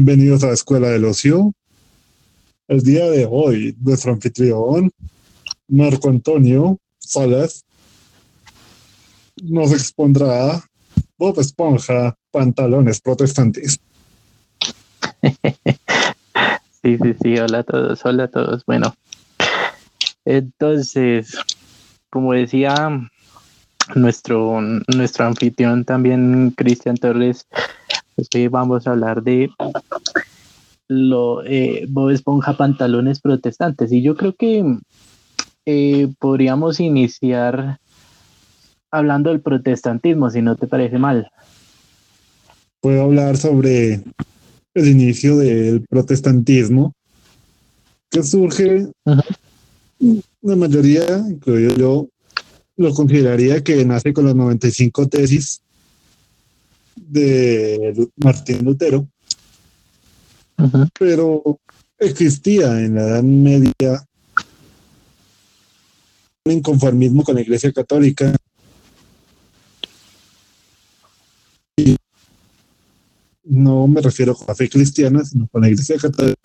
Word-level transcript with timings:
bienvenidos 0.00 0.44
a 0.44 0.46
la 0.46 0.52
Escuela 0.52 0.90
del 0.90 1.04
Ocio. 1.06 1.52
El 2.68 2.82
día 2.82 3.10
de 3.10 3.26
hoy, 3.28 3.76
nuestro 3.80 4.12
anfitrión, 4.12 4.92
Marco 5.66 6.08
Antonio 6.08 6.78
Salas, 6.98 7.64
nos 9.42 9.72
expondrá 9.72 10.64
Bob 11.18 11.40
Esponja, 11.40 12.14
pantalones 12.30 13.00
protestantes. 13.00 13.80
Sí, 16.80 16.96
sí, 17.02 17.14
sí, 17.20 17.36
hola 17.36 17.58
a 17.58 17.62
todos, 17.64 18.04
hola 18.04 18.24
a 18.24 18.28
todos. 18.28 18.64
Bueno, 18.64 18.94
entonces, 20.24 21.36
como 22.08 22.34
decía 22.34 23.10
nuestro, 23.96 24.60
nuestro 24.86 25.24
anfitrión 25.26 25.84
también, 25.84 26.54
Cristian 26.56 26.96
Torres, 26.96 27.48
hoy 28.34 28.48
vamos 28.48 28.86
a 28.86 28.90
hablar 28.90 29.22
de 29.22 29.50
lo 30.88 31.44
eh, 31.44 31.86
Bob 31.88 32.10
Esponja 32.10 32.56
pantalones 32.56 33.20
protestantes. 33.20 33.92
Y 33.92 34.02
yo 34.02 34.16
creo 34.16 34.34
que 34.34 34.64
eh, 35.66 36.08
podríamos 36.18 36.80
iniciar 36.80 37.78
hablando 38.90 39.30
del 39.30 39.40
protestantismo, 39.40 40.30
si 40.30 40.42
no 40.42 40.56
te 40.56 40.66
parece 40.66 40.98
mal. 40.98 41.30
Puedo 42.80 43.02
hablar 43.02 43.36
sobre 43.36 44.02
el 44.74 44.88
inicio 44.88 45.36
del 45.36 45.84
protestantismo, 45.88 46.94
que 48.10 48.22
surge, 48.22 48.86
la 50.40 50.56
mayoría, 50.56 51.18
incluyo 51.28 51.74
yo, 51.76 52.08
lo 52.76 52.94
consideraría 52.94 53.62
que 53.62 53.84
nace 53.84 54.12
con 54.12 54.24
las 54.24 54.36
95 54.36 55.08
tesis 55.08 55.60
de 57.06 58.08
Martín 58.16 58.64
Lutero, 58.64 59.08
pero 60.98 61.60
existía 61.98 62.80
en 62.80 62.94
la 62.94 63.02
Edad 63.02 63.22
Media 63.22 64.04
un 66.44 66.52
inconformismo 66.52 67.22
con 67.24 67.34
la 67.34 67.42
Iglesia 67.42 67.72
Católica. 67.72 68.34
No 73.44 73.86
me 73.86 74.00
refiero 74.00 74.36
a 74.40 74.44
la 74.48 74.54
fe 74.54 74.68
cristiana, 74.68 75.24
sino 75.24 75.48
con 75.48 75.62
la 75.62 75.68
Iglesia 75.68 75.96
Católica 75.96 76.36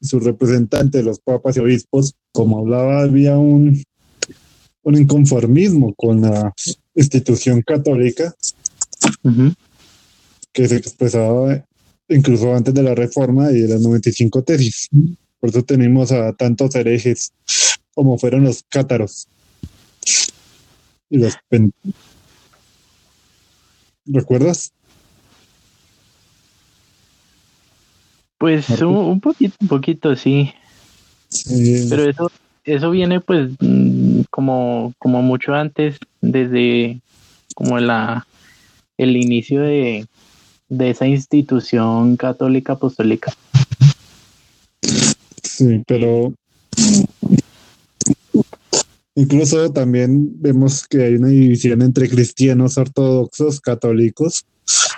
y 0.00 0.06
sus 0.06 0.22
representantes, 0.22 1.04
los 1.04 1.20
papas 1.20 1.56
y 1.56 1.60
obispos, 1.60 2.14
como 2.32 2.58
hablaba, 2.58 3.02
había 3.02 3.36
un, 3.36 3.82
un 4.86 4.94
inconformismo 4.94 5.94
con 5.94 6.20
la 6.20 6.54
institución 6.94 7.60
católica 7.62 8.32
que 10.52 10.68
se 10.68 10.76
expresaba 10.76 11.64
incluso 12.08 12.54
antes 12.54 12.72
de 12.72 12.84
la 12.84 12.94
reforma 12.94 13.50
y 13.50 13.62
de 13.62 13.68
las 13.68 13.80
95 13.80 14.42
tesis. 14.44 14.88
Por 15.40 15.50
eso 15.50 15.64
tenemos 15.64 16.12
a 16.12 16.32
tantos 16.34 16.72
herejes 16.76 17.32
como 17.94 18.16
fueron 18.16 18.44
los 18.44 18.62
cátaros 18.68 19.26
y 21.10 21.18
los 21.18 21.34
¿Recuerdas? 24.04 24.72
Pues 28.38 28.68
un, 28.82 29.20
poquito, 29.20 29.56
un 29.60 29.66
poquito, 29.66 30.14
sí. 30.14 30.52
Pero 31.88 32.08
eso, 32.08 32.30
eso 32.66 32.90
viene 32.90 33.20
pues 33.20 33.52
mm, 33.60 34.22
como, 34.30 34.92
como 34.98 35.22
mucho 35.22 35.54
antes, 35.54 35.98
desde 36.20 37.00
como 37.54 37.78
la 37.78 38.26
el 38.98 39.16
inicio 39.16 39.62
de, 39.62 40.06
de 40.68 40.90
esa 40.90 41.06
institución 41.06 42.16
católica 42.16 42.74
apostólica. 42.74 43.32
Sí, 45.42 45.82
pero 45.86 46.32
Incluso 49.18 49.72
también 49.72 50.30
vemos 50.42 50.86
que 50.86 51.02
hay 51.02 51.14
una 51.14 51.28
división 51.28 51.80
entre 51.80 52.06
cristianos 52.06 52.76
ortodoxos, 52.76 53.62
católicos, 53.62 54.44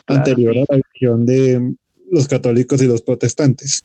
anterior 0.09 0.57
a 0.59 0.65
la 0.75 0.83
división 0.83 1.25
de 1.25 1.75
los 2.11 2.27
católicos 2.27 2.83
y 2.83 2.87
los 2.89 3.01
protestantes. 3.01 3.85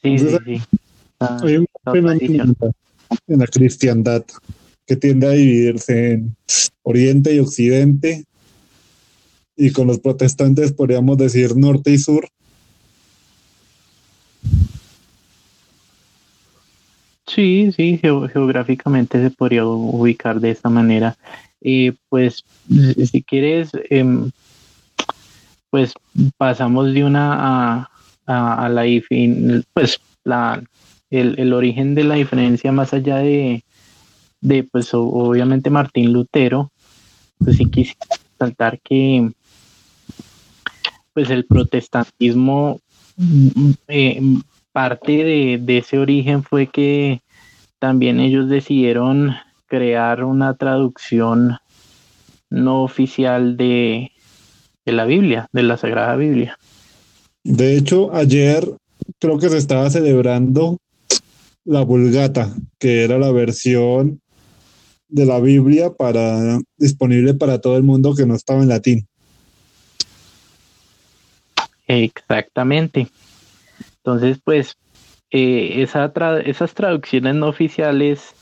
Sí, 0.00 0.16
sí, 0.16 0.36
sí. 0.44 0.60
Ah, 1.20 1.38
hay 1.42 1.56
un 1.58 1.66
fenómeno 1.92 2.74
en 3.26 3.38
la 3.38 3.46
cristiandad 3.46 4.24
que 4.86 4.96
tiende 4.96 5.26
a 5.26 5.30
dividirse 5.30 6.12
en 6.12 6.36
Oriente 6.82 7.34
y 7.34 7.38
Occidente, 7.40 8.24
y 9.56 9.72
con 9.72 9.88
los 9.88 9.98
protestantes 9.98 10.72
podríamos 10.72 11.18
decir 11.18 11.56
norte 11.56 11.90
y 11.90 11.98
sur, 11.98 12.28
Sí, 17.28 17.70
sí, 17.76 17.98
geográficamente 17.98 19.22
se 19.22 19.30
podría 19.30 19.66
ubicar 19.66 20.40
de 20.40 20.50
esta 20.50 20.70
manera. 20.70 21.16
Y 21.60 21.90
pues, 22.08 22.42
si 23.10 23.22
quieres, 23.22 23.70
em, 23.90 24.30
pues 25.70 25.92
pasamos 26.38 26.94
de 26.94 27.04
una 27.04 27.34
a, 27.34 27.90
a, 28.26 28.68
la 28.70 28.84
pues 29.74 30.00
la, 30.24 30.62
el, 31.10 31.38
el, 31.38 31.52
origen 31.52 31.94
de 31.94 32.04
la 32.04 32.14
diferencia 32.14 32.72
más 32.72 32.92
allá 32.92 33.16
de, 33.18 33.64
de 34.40 34.64
pues 34.64 34.90
obviamente 34.92 35.70
Martín 35.70 36.12
Lutero, 36.12 36.70
pues 37.38 37.56
sí 37.56 37.66
quisiera 37.66 38.16
saltar 38.38 38.80
que 38.80 39.30
pues 41.12 41.30
el 41.30 41.46
protestantismo 41.46 42.80
eh, 43.88 44.20
parte 44.72 45.24
de, 45.24 45.58
de, 45.60 45.78
ese 45.78 45.98
origen 45.98 46.44
fue 46.44 46.68
que 46.68 47.20
también 47.78 48.20
ellos 48.20 48.48
decidieron 48.48 49.34
crear 49.66 50.24
una 50.24 50.54
traducción 50.54 51.58
no 52.50 52.82
oficial 52.82 53.56
de, 53.56 54.12
de 54.86 54.92
la 54.92 55.04
Biblia, 55.04 55.48
de 55.52 55.62
la 55.62 55.76
Sagrada 55.76 56.16
Biblia. 56.16 56.58
De 57.44 57.76
hecho, 57.76 58.14
ayer 58.14 58.68
creo 59.18 59.38
que 59.38 59.48
se 59.48 59.58
estaba 59.58 59.90
celebrando 59.90 60.78
la 61.68 61.82
Vulgata, 61.82 62.50
que 62.78 63.04
era 63.04 63.18
la 63.18 63.30
versión 63.30 64.22
de 65.08 65.26
la 65.26 65.38
Biblia 65.38 65.92
para 65.92 66.58
disponible 66.78 67.34
para 67.34 67.60
todo 67.60 67.76
el 67.76 67.82
mundo 67.82 68.14
que 68.14 68.24
no 68.24 68.34
estaba 68.34 68.62
en 68.62 68.70
latín. 68.70 69.06
Exactamente. 71.86 73.08
Entonces, 73.98 74.38
pues, 74.42 74.76
eh, 75.30 75.82
esa 75.82 76.10
esas 76.46 76.72
traducciones 76.72 77.34
no 77.34 77.48
oficiales, 77.48 78.34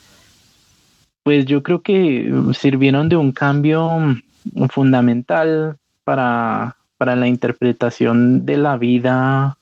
pues 1.24 1.46
yo 1.46 1.64
creo 1.64 1.82
que 1.82 2.32
sirvieron 2.56 3.08
de 3.08 3.16
un 3.16 3.32
cambio 3.32 3.90
fundamental 4.70 5.78
para, 6.04 6.76
para 6.96 7.16
la 7.16 7.26
interpretación 7.26 8.46
de 8.46 8.56
la 8.56 8.76
vida 8.76 9.58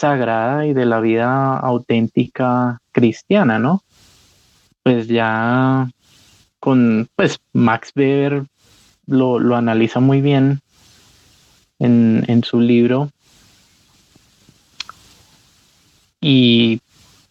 sagrada 0.00 0.64
y 0.64 0.72
de 0.72 0.86
la 0.86 0.98
vida 1.00 1.58
auténtica 1.58 2.80
cristiana, 2.90 3.58
¿no? 3.58 3.82
Pues 4.82 5.08
ya 5.08 5.90
con, 6.58 7.06
pues 7.16 7.38
Max 7.52 7.92
Weber 7.94 8.44
lo, 9.06 9.38
lo 9.38 9.56
analiza 9.56 10.00
muy 10.00 10.22
bien 10.22 10.60
en, 11.78 12.24
en 12.28 12.42
su 12.44 12.60
libro 12.60 13.10
y 16.18 16.80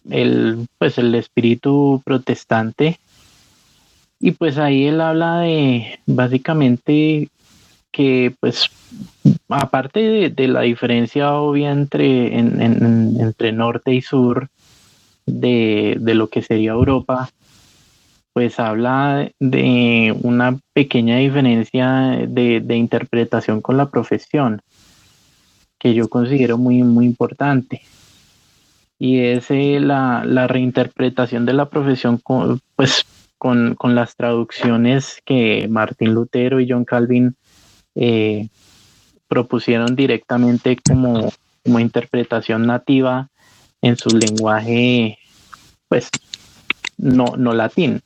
el, 0.08 0.68
pues 0.78 0.96
el 0.98 1.14
espíritu 1.16 2.00
protestante. 2.04 3.00
Y 4.20 4.32
pues 4.32 4.58
ahí 4.58 4.86
él 4.86 5.00
habla 5.00 5.40
de 5.40 5.98
básicamente 6.06 7.30
que 7.92 8.34
pues 8.40 8.70
aparte 9.48 10.30
de, 10.30 10.48
la 10.48 10.62
diferencia 10.62 11.34
obvia 11.34 11.70
entre, 11.70 12.38
entre 12.38 13.52
norte 13.52 13.94
y 13.94 14.02
sur 14.02 14.48
de, 15.26 15.98
lo 16.00 16.28
que 16.28 16.42
sería 16.42 16.72
Europa, 16.72 17.30
pues 18.32 18.60
habla 18.60 19.30
de 19.40 20.16
una 20.22 20.58
pequeña 20.72 21.18
diferencia 21.18 22.26
de, 22.28 22.60
de 22.60 22.76
interpretación 22.76 23.60
con 23.60 23.76
la 23.76 23.90
profesión, 23.90 24.62
que 25.78 25.94
yo 25.94 26.08
considero 26.08 26.58
muy, 26.58 26.82
muy 26.82 27.06
importante. 27.06 27.82
Y 28.98 29.20
es 29.20 29.50
eh, 29.50 29.80
la, 29.80 30.22
reinterpretación 30.46 31.46
de 31.46 31.54
la 31.54 31.70
profesión 31.70 32.18
con, 32.18 32.60
pues, 32.76 33.06
con, 33.38 33.76
las 33.82 34.14
traducciones 34.14 35.22
que 35.24 35.66
Martín 35.68 36.12
Lutero 36.12 36.60
y 36.60 36.70
John 36.70 36.84
Calvin 36.84 37.34
eh, 38.00 38.48
propusieron 39.28 39.94
directamente 39.94 40.76
como, 40.76 41.30
como 41.62 41.78
interpretación 41.78 42.66
nativa 42.66 43.28
en 43.82 43.96
su 43.96 44.08
lenguaje, 44.08 45.18
pues, 45.88 46.08
no, 46.96 47.36
no 47.36 47.52
latín. 47.52 48.02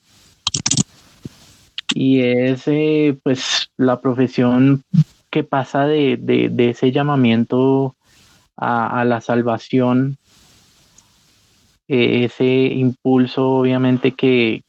y 1.95 2.21
es 2.23 2.65
eh, 2.67 3.17
pues 3.23 3.71
la 3.77 4.01
profesión 4.01 4.83
que 5.31 5.45
pasa 5.45 5.87
de, 5.87 6.53
ese 6.59 6.91
llamamiento 6.91 7.95
a, 8.57 9.05
la 9.05 9.21
salvación, 9.21 10.17
eh, 11.89 12.25
ese 12.25 12.45
impulso 12.45 13.49
obviamente 13.49 14.13
que, 14.13 14.63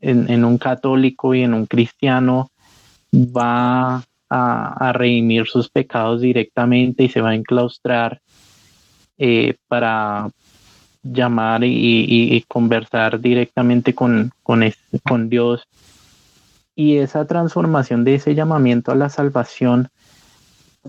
en, 0.00 0.44
un 0.44 0.58
católico 0.58 1.34
y 1.34 1.42
en 1.42 1.54
un 1.54 1.66
cristiano 1.66 2.50
va 3.12 4.04
a, 4.30 4.92
redimir 4.94 5.46
sus 5.46 5.68
pecados 5.70 6.20
directamente 6.20 7.04
y 7.04 7.08
se 7.08 7.20
va 7.20 7.30
a 7.30 7.34
enclaustrar 7.34 8.20
eh, 9.16 9.56
para 9.68 10.30
llamar 11.02 11.62
y, 11.64 12.44
conversar 12.48 13.20
directamente 13.20 13.94
con, 13.94 14.32
con, 14.42 15.28
Dios. 15.28 15.66
Y 16.74 16.96
esa 16.96 17.26
transformación 17.26 18.04
de 18.04 18.16
ese 18.16 18.34
llamamiento 18.34 18.92
a 18.92 18.96
la 18.96 19.08
salvación, 19.08 19.88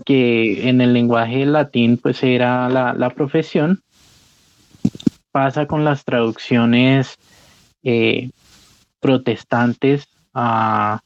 que 0.04 0.68
en 0.68 0.80
el 0.80 0.92
lenguaje 0.92 1.44
latín 1.46 1.96
pues 1.96 2.22
era 2.22 2.68
la, 2.68 3.10
profesión, 3.10 3.82
pasa 5.32 5.66
con 5.66 5.84
las 5.84 6.04
traducciones 6.04 7.16
eh, 7.82 8.30
protestantes 9.00 10.06
a, 10.34 11.00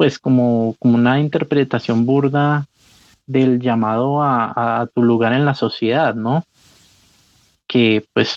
pues 0.00 0.18
como, 0.18 0.76
como, 0.78 0.94
una 0.94 1.20
interpretación 1.20 2.06
burda 2.06 2.66
del 3.26 3.60
llamado 3.60 4.22
a, 4.22 4.80
a, 4.80 4.86
tu 4.86 5.02
lugar 5.02 5.34
en 5.34 5.44
la 5.44 5.54
sociedad, 5.54 6.14
¿no? 6.14 6.42
que 7.70 8.04
pues 8.14 8.36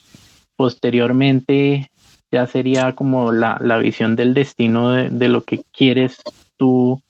posteriormente 0.58 1.90
ya 2.32 2.46
sería 2.46 2.94
como 2.94 3.32
la, 3.32 3.58
visión 3.78 4.18
del 4.18 4.34
destino 4.34 4.92
de, 4.92 5.30
lo 5.30 5.46
que 5.46 5.64
quieres 5.72 6.18
tú 6.58 7.02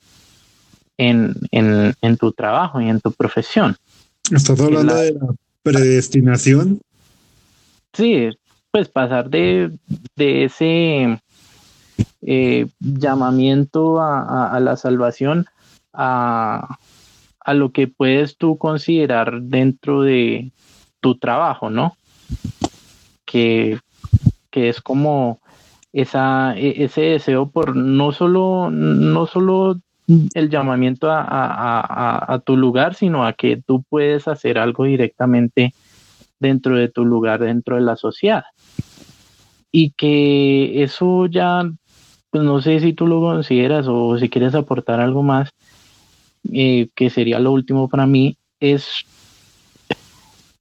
en, 0.96 1.34
tu 2.18 2.30
trabajo 2.30 2.80
y 2.80 2.88
en 2.88 3.00
tu 3.00 3.10
profesión. 3.10 3.76
¿Estás 4.30 4.60
hablando 4.60 4.94
de 4.94 5.14
la 5.14 5.34
predestinación? 5.64 6.80
Sí, 7.92 8.30
pues 8.70 8.88
pasar 8.88 9.28
de, 9.28 9.72
ese 10.16 11.20
eh, 12.22 12.66
llamamiento 12.80 14.00
a, 14.00 14.58
la 14.60 14.76
salvación 14.76 15.46
a, 15.92 16.78
a 17.40 17.54
lo 17.54 17.72
que 17.72 17.88
puedes 17.88 18.36
tú 18.36 18.58
considerar 18.58 19.42
dentro 19.42 20.02
de 20.02 20.52
tu 21.00 21.16
trabajo, 21.16 21.70
¿no? 21.70 21.96
que, 23.34 23.80
es 24.52 24.80
como 24.80 25.40
esa, 25.92 26.56
e, 26.56 26.84
ese 26.84 27.00
deseo 27.00 27.50
por 27.50 27.74
no 27.74 28.12
solo, 28.12 28.70
no 28.70 29.26
solo 29.26 29.80
el 30.06 30.50
llamamiento 30.50 31.08
a, 31.10 32.42
tu 32.44 32.56
lugar, 32.56 32.94
sino 32.94 33.26
a 33.26 33.32
que 33.32 33.56
tú 33.56 33.82
puedes 33.88 34.28
hacer 34.28 34.58
algo 34.58 34.84
directamente 34.84 35.74
dentro 36.38 36.76
de 36.76 36.88
tu 36.88 37.04
lugar, 37.04 37.40
dentro 37.40 37.76
de 37.76 37.82
la 37.82 37.96
sociedad. 37.96 38.44
Y 39.72 39.90
que 39.92 40.84
eso 40.84 41.26
ya, 41.26 41.68
pues 42.34 42.42
no 42.42 42.60
sé 42.60 42.80
si 42.80 42.92
tú 42.94 43.06
lo 43.06 43.20
consideras 43.20 43.86
o 43.88 44.18
si 44.18 44.28
quieres 44.28 44.56
aportar 44.56 44.98
algo 44.98 45.22
más, 45.22 45.50
eh, 46.52 46.88
que 46.96 47.08
sería 47.08 47.38
lo 47.38 47.52
último 47.52 47.88
para 47.88 48.08
mí, 48.08 48.36
es 48.58 49.04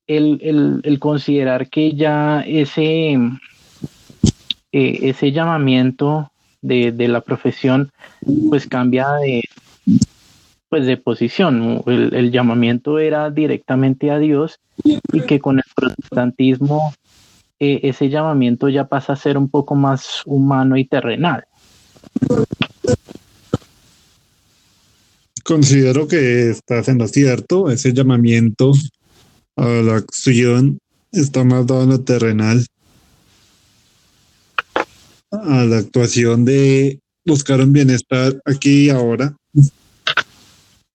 el, 0.06 0.98
considerar 1.00 1.72
que 1.72 1.96
ya 1.96 2.42
ese, 2.42 3.14
eh, 3.14 5.00
ese 5.02 5.32
llamamiento 5.32 6.30
de, 6.62 6.94
la 7.08 7.22
profesión 7.22 7.90
pues 8.50 8.68
cambia 8.68 9.08
de, 9.14 9.42
pues 10.70 10.86
de 10.86 10.98
posición. 10.98 11.82
El, 11.88 12.32
llamamiento 12.32 13.00
era 13.00 13.32
directamente 13.32 14.12
a 14.12 14.20
Dios 14.20 14.60
y 14.84 15.22
que 15.22 15.40
con 15.40 15.58
el 15.58 15.66
protestantismo 15.76 16.94
eh, 17.60 17.80
ese 17.82 18.10
llamamiento 18.10 18.70
ya 18.70 18.86
pasa 18.86 19.14
a 19.14 19.16
ser 19.16 19.40
un 19.40 19.50
poco 19.50 19.74
más 19.74 20.22
humano 20.28 20.78
y 20.78 20.86
terrenal. 20.86 21.46
Considero 25.44 26.08
que 26.08 26.52
estás 26.52 26.88
en 26.88 27.00
lo 27.00 27.08
cierto, 27.08 27.70
ese 27.70 27.92
llamamiento 27.94 28.72
a 29.58 29.68
la 29.68 29.98
acción 29.98 30.80
está 31.12 31.44
más 31.44 31.68
dado 31.68 31.84
en 31.84 31.90
lo 31.90 32.02
terrenal. 32.02 32.66
A 35.32 35.66
la 35.66 35.80
actuación 35.80 36.46
de 36.46 37.00
buscar 37.26 37.60
un 37.60 37.74
bienestar 37.74 38.40
aquí 38.46 38.86
y 38.86 38.90
ahora. 38.90 39.36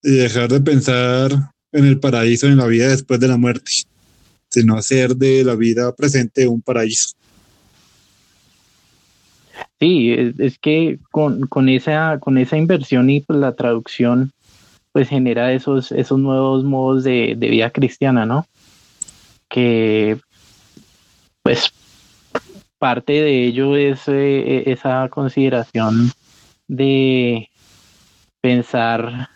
Y 0.02 0.12
dejar 0.12 0.50
de 0.50 0.60
pensar 0.60 1.50
en 1.72 1.84
el 1.84 2.00
paraíso 2.00 2.46
en 2.46 2.56
la 2.56 2.66
vida 2.66 2.88
después 2.88 3.20
de 3.20 3.28
la 3.28 3.36
muerte, 3.36 3.70
sino 4.50 4.76
hacer 4.76 5.14
de 5.16 5.44
la 5.44 5.56
vida 5.56 5.94
presente 5.94 6.46
un 6.46 6.62
paraíso. 6.62 7.17
Sí, 9.80 10.12
es, 10.38 10.58
que 10.58 10.98
con, 11.12 11.46
con, 11.46 11.68
esa, 11.68 12.18
con 12.18 12.36
esa 12.36 12.56
inversión 12.56 13.10
y 13.10 13.20
pues, 13.20 13.38
la 13.38 13.54
traducción 13.54 14.32
pues 14.92 15.08
genera 15.08 15.52
esos, 15.52 15.92
esos 15.92 16.18
nuevos 16.18 16.64
modos 16.64 17.04
de, 17.04 17.36
vida 17.38 17.70
cristiana, 17.70 18.26
¿no? 18.26 18.46
Que 19.48 20.18
pues 21.42 21.72
parte 22.78 23.12
de 23.12 23.44
ello 23.46 23.76
es 23.76 24.08
eh, 24.08 24.64
esa 24.66 25.08
consideración 25.08 26.10
de 26.66 27.48
pensar 28.40 29.28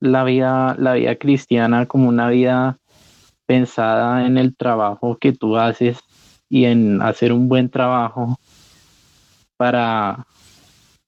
la 0.00 0.24
vida, 0.24 0.76
la 0.78 0.94
vida 0.94 1.16
cristiana 1.16 1.86
como 1.86 2.08
una 2.08 2.28
vida 2.28 2.78
pensada 3.46 4.26
en 4.26 4.36
el 4.36 4.54
trabajo 4.54 5.16
que 5.18 5.32
tú 5.32 5.56
haces 5.56 5.98
y 6.50 6.64
en 6.66 7.00
hacer 7.00 7.32
un 7.32 7.48
buen 7.48 7.70
trabajo 7.70 8.38
para 9.56 10.26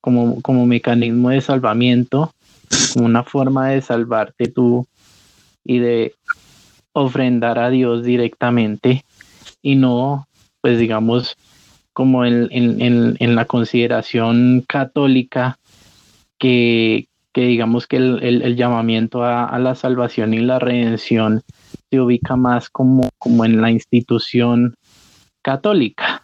como, 0.01 0.41
como 0.43 0.67
mecanismo 0.67 1.31
de 1.31 1.41
salvamiento 1.41 2.33
una 2.97 3.25
forma 3.25 3.69
de 3.69 3.83
salvarte 3.83 4.49
tú 4.49 4.87
y 5.65 5.79
de 5.79 6.15
ofrendar 6.93 7.59
a 7.59 7.71
Dios 7.71 8.05
directamente 8.05 9.05
y 9.63 9.77
no, 9.77 10.27
pues 10.61 10.79
digamos, 10.79 11.37
como 11.93 12.25
en, 12.25 12.49
en, 12.53 13.35
la 13.35 13.45
consideración 13.45 14.65
católica 14.69 15.59
que, 16.39 17.09
digamos 17.35 17.87
que 17.87 17.97
el, 17.97 18.57
llamamiento 18.57 19.25
a, 19.25 19.59
la 19.59 19.75
salvación 19.75 20.33
y 20.35 20.39
la 20.39 20.59
redención 20.59 21.43
se 21.91 22.01
ubica 22.01 22.37
más 22.37 22.71
como, 22.71 23.09
como 23.19 23.45
en 23.45 23.61
la 23.61 23.71
institución 23.71 24.75
católica, 25.43 26.23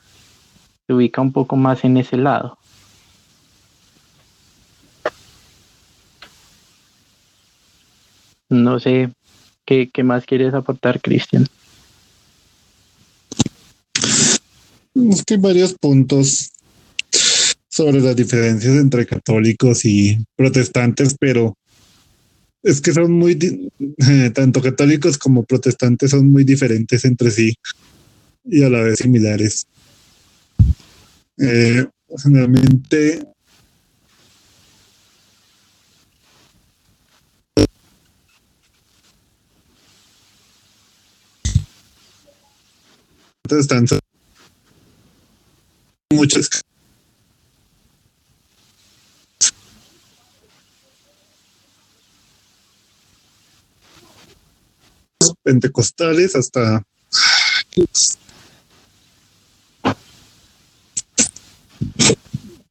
se 0.86 0.92
ubica 0.92 1.20
un 1.20 1.32
poco 1.32 1.56
más 1.56 1.84
en 1.84 1.96
ese 1.96 2.16
lado. 2.16 2.58
No 8.50 8.78
sé 8.78 9.10
qué, 9.64 9.90
más 10.02 10.26
quieres 10.26 10.54
aportar, 10.54 11.00
Cristian. 11.00 11.46
Es 14.94 15.24
que 15.24 15.34
hay 15.34 15.40
varios 15.40 15.74
puntos 15.74 16.50
sobre 17.68 18.00
las 18.00 18.14
diferencias 18.14 18.76
entre 18.76 19.06
católicos 19.06 19.84
y 19.84 20.18
protestantes, 20.36 21.16
pero 21.18 21.56
es 22.62 22.80
que 22.80 22.92
son 22.92 23.12
muy, 23.12 23.36
tanto 24.34 24.62
católicos 24.62 25.18
como 25.18 25.42
protestantes 25.42 26.12
son 26.12 26.30
muy 26.30 26.44
diferentes 26.44 27.04
entre 27.04 27.30
sí 27.30 27.54
y 28.44 28.62
a 28.62 28.70
la 28.70 28.82
vez 28.82 28.98
similares. 28.98 29.66
Eh, 31.38 31.86
generalmente 32.22 33.26
están 43.50 43.86
muchos 46.10 46.48
pentecostales 55.42 56.34
hasta 56.36 56.82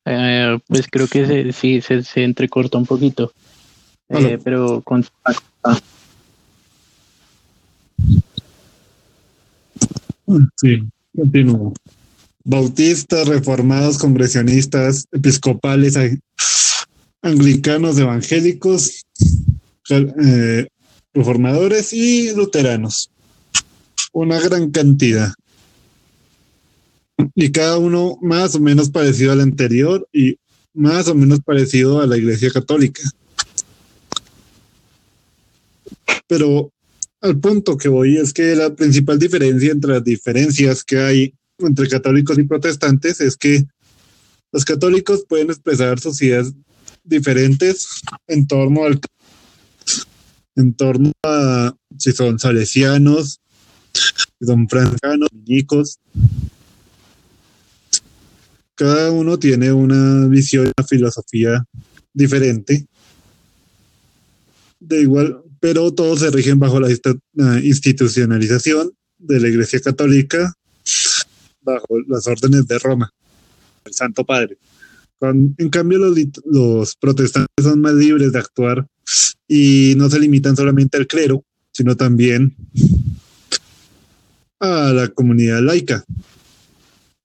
eh, 0.05 0.59
pues 0.67 0.87
creo 0.89 1.07
que 1.07 1.25
se, 1.25 1.51
sí 1.53 1.81
se, 1.81 2.03
se 2.03 2.23
entrecorta 2.23 2.77
un 2.77 2.85
poquito 2.85 3.31
eh, 4.09 4.37
pero 4.43 4.81
con 4.81 5.05
Sí, 10.57 10.83
continúo. 11.15 11.73
bautistas, 12.43 13.27
reformados, 13.27 13.97
congresionistas, 13.97 15.05
episcopales, 15.11 15.97
anglicanos, 17.21 17.97
evangélicos, 17.97 19.03
eh, 19.89 20.67
reformadores 21.13 21.93
y 21.93 22.33
luteranos. 22.35 23.09
Una 24.11 24.39
gran 24.39 24.71
cantidad. 24.71 25.33
Y 27.35 27.51
cada 27.51 27.77
uno 27.77 28.17
más 28.21 28.55
o 28.55 28.59
menos 28.59 28.89
parecido 28.89 29.31
al 29.31 29.41
anterior 29.41 30.07
y 30.11 30.37
más 30.73 31.07
o 31.07 31.15
menos 31.15 31.39
parecido 31.41 32.01
a 32.01 32.07
la 32.07 32.17
Iglesia 32.17 32.51
Católica. 32.51 33.01
Pero 36.27 36.71
al 37.21 37.39
punto 37.39 37.77
que 37.77 37.89
voy 37.89 38.17
es 38.17 38.33
que 38.33 38.55
la 38.55 38.75
principal 38.75 39.19
diferencia 39.19 39.71
entre 39.71 39.93
las 39.93 40.03
diferencias 40.03 40.83
que 40.83 40.99
hay 40.99 41.33
entre 41.59 41.87
católicos 41.87 42.37
y 42.37 42.43
protestantes 42.43 43.21
es 43.21 43.37
que 43.37 43.63
los 44.51 44.65
católicos 44.65 45.23
pueden 45.27 45.49
expresar 45.49 45.99
sus 45.99 46.21
ideas 46.21 46.53
diferentes 47.03 47.87
en 48.27 48.47
torno 48.47 48.83
al 48.83 48.99
en 50.55 50.73
torno 50.73 51.11
a 51.23 51.73
si 51.97 52.11
son 52.11 52.37
salesianos, 52.37 53.39
si 53.93 54.45
son 54.45 54.67
francanos, 54.69 55.29
dominicos. 55.31 55.99
Cada 58.83 59.11
uno 59.11 59.39
tiene 59.39 59.71
una 59.71 60.27
visión, 60.27 60.69
una 60.77 60.85
filosofía 60.85 61.63
diferente. 62.13 62.85
De 64.77 64.99
igual, 64.99 65.41
pero 65.61 65.93
todos 65.93 66.19
se 66.19 66.29
rigen 66.31 66.59
bajo 66.59 66.81
la 66.81 66.89
institucionalización 67.63 68.91
de 69.17 69.39
la 69.39 69.47
Iglesia 69.47 69.79
Católica, 69.79 70.53
bajo 71.61 71.97
las 72.09 72.27
órdenes 72.27 72.67
de 72.67 72.77
Roma, 72.77 73.09
el 73.85 73.93
Santo 73.93 74.25
Padre. 74.25 74.57
en 75.21 75.69
cambio, 75.69 75.99
los, 75.99 76.17
los 76.43 76.95
protestantes 76.97 77.63
son 77.63 77.79
más 77.79 77.93
libres 77.93 78.33
de 78.33 78.39
actuar 78.39 78.85
y 79.47 79.93
no 79.95 80.09
se 80.09 80.19
limitan 80.19 80.57
solamente 80.57 80.97
al 80.97 81.07
clero, 81.07 81.45
sino 81.71 81.95
también 81.95 82.53
a 84.59 84.91
la 84.91 85.07
comunidad 85.07 85.61
laica, 85.61 86.03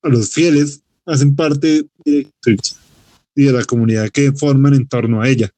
a 0.02 0.08
los 0.08 0.30
fieles, 0.30 0.82
hacen 1.08 1.34
parte 1.34 1.86
de, 2.04 2.28
de 3.34 3.52
la 3.52 3.64
comunidad 3.64 4.10
que 4.10 4.32
forman 4.32 4.74
en 4.74 4.86
torno 4.86 5.20
a 5.20 5.28
ella. 5.28 5.50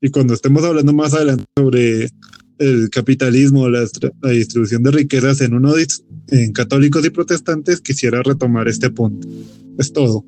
Y 0.00 0.10
cuando 0.10 0.34
estemos 0.34 0.64
hablando 0.64 0.92
más 0.92 1.12
adelante 1.14 1.44
sobre 1.56 2.08
el 2.58 2.88
capitalismo, 2.90 3.68
la, 3.68 3.86
la 4.22 4.30
distribución 4.30 4.82
de 4.82 4.90
riquezas 4.90 5.40
en 5.42 5.54
uno 5.54 5.74
en 6.28 6.52
católicos 6.52 7.04
y 7.04 7.10
protestantes, 7.10 7.80
quisiera 7.80 8.22
retomar 8.22 8.68
este 8.68 8.90
punto. 8.90 9.28
Es 9.78 9.92
todo. 9.92 10.24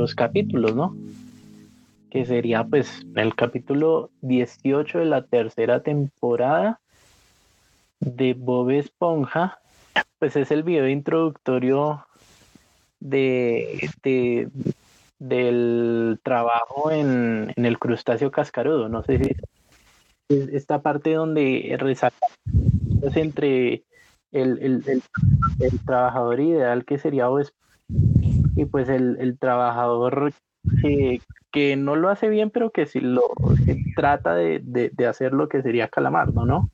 Los 0.00 0.14
capítulos, 0.14 0.74
¿no? 0.74 0.96
Que 2.10 2.24
sería 2.24 2.64
pues 2.64 3.06
el 3.14 3.34
capítulo 3.34 4.10
18 4.22 4.98
de 4.98 5.04
la 5.04 5.22
tercera 5.22 5.82
temporada 5.82 6.80
de 8.00 8.34
Bob 8.34 8.70
Esponja, 8.70 9.60
pues 10.18 10.36
es 10.36 10.50
el 10.50 10.62
video 10.62 10.88
introductorio 10.88 12.06
de, 12.98 13.90
del 15.18 16.18
trabajo 16.22 16.90
en, 16.90 17.52
el 17.56 17.78
crustáceo 17.78 18.30
cascarudo. 18.30 18.88
No 18.88 19.02
sé 19.02 19.18
si 19.18 19.36
es 20.30 20.48
esta 20.48 20.80
parte 20.80 21.12
donde 21.12 21.76
resalta 21.78 22.26
pues, 23.00 23.16
entre 23.16 23.84
el, 24.32 24.82
el, 24.86 25.80
trabajador 25.84 26.40
ideal 26.40 26.84
que 26.84 26.98
sería 26.98 27.28
Bob 27.28 27.52
y 28.60 28.66
pues 28.66 28.90
el, 28.90 29.38
trabajador 29.38 30.34
que, 31.50 31.76
no 31.76 31.96
lo 31.96 32.10
hace 32.10 32.28
bien, 32.28 32.50
pero 32.50 32.70
que 32.70 32.84
sí 32.84 33.00
lo 33.00 33.22
trata 33.96 34.34
de, 34.34 34.60
de, 34.62 35.06
hacer 35.06 35.32
lo 35.32 35.48
que 35.48 35.62
sería 35.62 35.88
Calamardo, 35.88 36.44
¿no? 36.44 36.70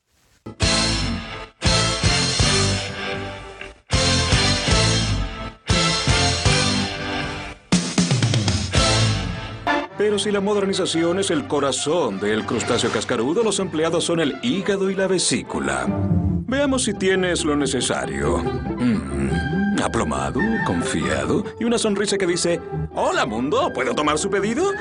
Pero 9.97 10.19
si 10.19 10.29
la 10.29 10.41
modernización 10.41 11.19
es 11.19 11.31
el 11.31 11.47
corazón 11.47 12.19
del 12.19 12.45
crustáceo 12.45 12.91
cascarudo, 12.91 13.43
los 13.43 13.59
empleados 13.59 14.03
son 14.03 14.19
el 14.19 14.35
hígado 14.43 14.91
y 14.91 14.95
la 14.95 15.07
vesícula. 15.07 15.87
Veamos 16.47 16.83
si 16.83 16.93
tienes 16.93 17.45
lo 17.45 17.55
necesario. 17.55 18.37
Mm. 18.37 19.46
Aplomado, 19.83 20.39
confiado 20.65 21.43
y 21.59 21.63
una 21.63 21.77
sonrisa 21.77 22.17
que 22.17 22.25
dice, 22.25 22.59
Hola 22.95 23.25
mundo, 23.25 23.71
¿puedo 23.73 23.93
tomar 23.93 24.17
su 24.17 24.29
pedido? 24.29 24.71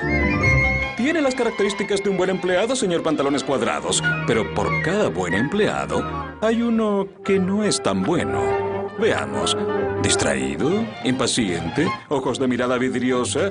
Tiene 0.96 1.20
las 1.20 1.34
características 1.34 2.02
de 2.02 2.10
un 2.10 2.16
buen 2.16 2.30
empleado, 2.30 2.74
señor 2.74 3.02
Pantalones 3.02 3.44
Cuadrados, 3.44 4.02
pero 4.26 4.54
por 4.54 4.82
cada 4.82 5.08
buen 5.08 5.34
empleado 5.34 6.02
hay 6.40 6.62
uno 6.62 7.06
que 7.24 7.38
no 7.38 7.62
es 7.62 7.82
tan 7.82 8.02
bueno. 8.02 8.88
Veamos. 8.98 9.56
Distraído, 10.02 10.70
impaciente, 11.04 11.86
ojos 12.08 12.38
de 12.38 12.48
mirada 12.48 12.78
vidriosa. 12.78 13.50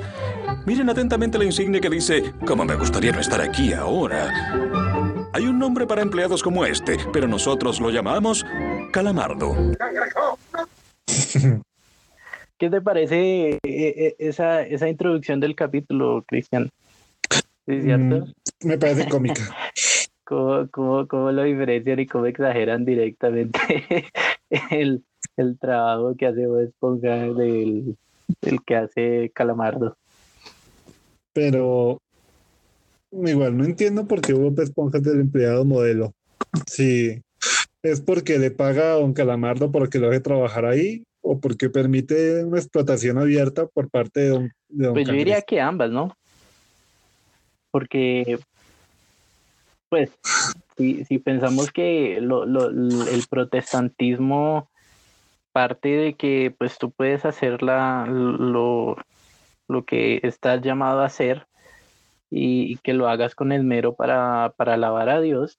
Miren 0.65 0.89
atentamente 0.89 1.37
la 1.37 1.45
insignia 1.45 1.79
que 1.79 1.89
dice, 1.89 2.33
¿cómo 2.47 2.65
me 2.65 2.75
gustaría 2.75 3.11
no 3.11 3.19
estar 3.19 3.41
aquí 3.41 3.73
ahora? 3.73 4.33
Hay 5.33 5.43
un 5.45 5.59
nombre 5.59 5.85
para 5.85 6.01
empleados 6.01 6.41
como 6.41 6.65
este, 6.65 6.97
pero 7.13 7.27
nosotros 7.27 7.79
lo 7.79 7.89
llamamos 7.89 8.45
Calamardo. 8.91 9.55
¿Qué 12.57 12.69
te 12.69 12.81
parece 12.81 13.49
eh, 13.51 13.59
eh, 13.63 14.15
esa, 14.17 14.61
esa 14.61 14.87
introducción 14.87 15.39
del 15.39 15.55
capítulo, 15.55 16.23
Cristian? 16.25 16.69
¿Es 17.67 17.83
cierto? 17.83 18.25
Mm, 18.25 18.67
me 18.67 18.77
parece 18.77 19.07
cómica. 19.09 19.41
¿Cómo, 20.23 20.67
cómo, 20.71 21.07
cómo, 21.07 21.31
lo 21.31 21.43
diferencian 21.43 21.99
y 21.99 22.07
cómo 22.07 22.25
exageran 22.25 22.85
directamente 22.85 23.59
el, 24.71 25.03
el 25.37 25.59
trabajo 25.59 26.15
que 26.17 26.27
hace 26.27 26.47
Bob 26.47 26.61
Esponja 26.61 27.09
del, 27.09 27.97
del 28.41 28.63
que 28.65 28.75
hace 28.75 29.31
Calamardo? 29.35 29.97
Pero 31.33 31.99
igual 33.11 33.57
no 33.57 33.65
entiendo 33.65 34.07
por 34.07 34.21
qué 34.21 34.33
Bob 34.33 34.59
Esponja 34.61 34.99
es 34.99 35.07
el 35.07 35.19
empleado 35.19 35.65
modelo. 35.65 36.13
Sí, 36.67 37.21
es 37.83 37.99
porque 37.99 38.39
le 38.39 38.49
paga 38.49 38.93
a 38.93 38.95
Don 38.95 39.13
Calamardo 39.13 39.71
porque 39.71 39.99
lo 39.99 40.09
hace 40.09 40.21
trabajar 40.21 40.65
ahí 40.65 41.03
o 41.25 41.39
porque 41.39 41.69
permite 41.71 42.43
una 42.43 42.59
explotación 42.59 43.17
abierta 43.17 43.65
por 43.65 43.89
parte 43.89 44.19
de 44.19 44.29
Don, 44.29 44.93
Pues 44.93 45.07
yo 45.07 45.13
diría 45.13 45.41
que 45.41 45.59
ambas, 45.59 45.89
¿no? 45.89 46.15
Porque, 47.71 48.37
pues, 49.89 50.11
si, 50.77 51.03
si 51.05 51.17
pensamos 51.17 51.71
que 51.71 52.19
lo, 52.21 52.45
lo, 52.45 52.69
el 52.69 53.25
protestantismo 53.27 54.69
parte 55.51 55.89
de 55.89 56.13
que 56.13 56.53
pues 56.55 56.77
tú 56.77 56.91
puedes 56.91 57.25
hacer 57.25 57.63
la, 57.63 58.05
lo, 58.07 58.95
lo 59.67 59.85
que 59.85 60.19
estás 60.21 60.61
llamado 60.61 61.01
a 61.01 61.05
hacer 61.05 61.47
y, 62.29 62.77
que 62.77 62.93
lo 62.93 63.09
hagas 63.09 63.33
con 63.33 63.51
esmero 63.51 63.95
para, 63.95 64.53
para 64.57 64.75
alabar 64.75 65.09
a 65.09 65.21
Dios, 65.21 65.57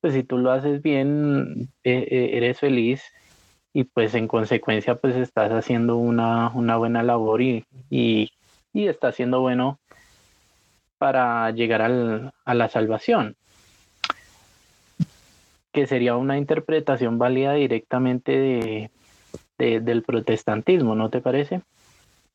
pues 0.00 0.12
si 0.12 0.22
tú 0.22 0.38
lo 0.38 0.50
haces 0.50 0.82
bien, 0.82 1.70
e, 1.82 1.92
e, 1.92 2.36
eres 2.36 2.58
feliz 2.58 3.02
y 3.78 3.84
pues 3.84 4.12
en 4.14 4.26
consecuencia 4.26 4.96
pues 4.96 5.14
estás 5.14 5.52
haciendo 5.52 5.98
una, 5.98 6.48
buena 6.48 7.04
labor 7.04 7.42
y, 7.42 7.64
y, 7.90 8.28
está 8.74 9.12
siendo 9.12 9.40
bueno 9.40 9.78
para 10.98 11.48
llegar 11.52 11.82
a 11.82 12.54
la 12.54 12.68
salvación 12.68 13.36
que 15.70 15.86
sería 15.86 16.16
una 16.16 16.38
interpretación 16.38 17.18
válida 17.18 17.54
directamente 17.54 18.90
de, 19.58 19.80
del 19.80 20.02
protestantismo, 20.02 20.96
¿no 20.96 21.08
te 21.08 21.20
parece? 21.20 21.60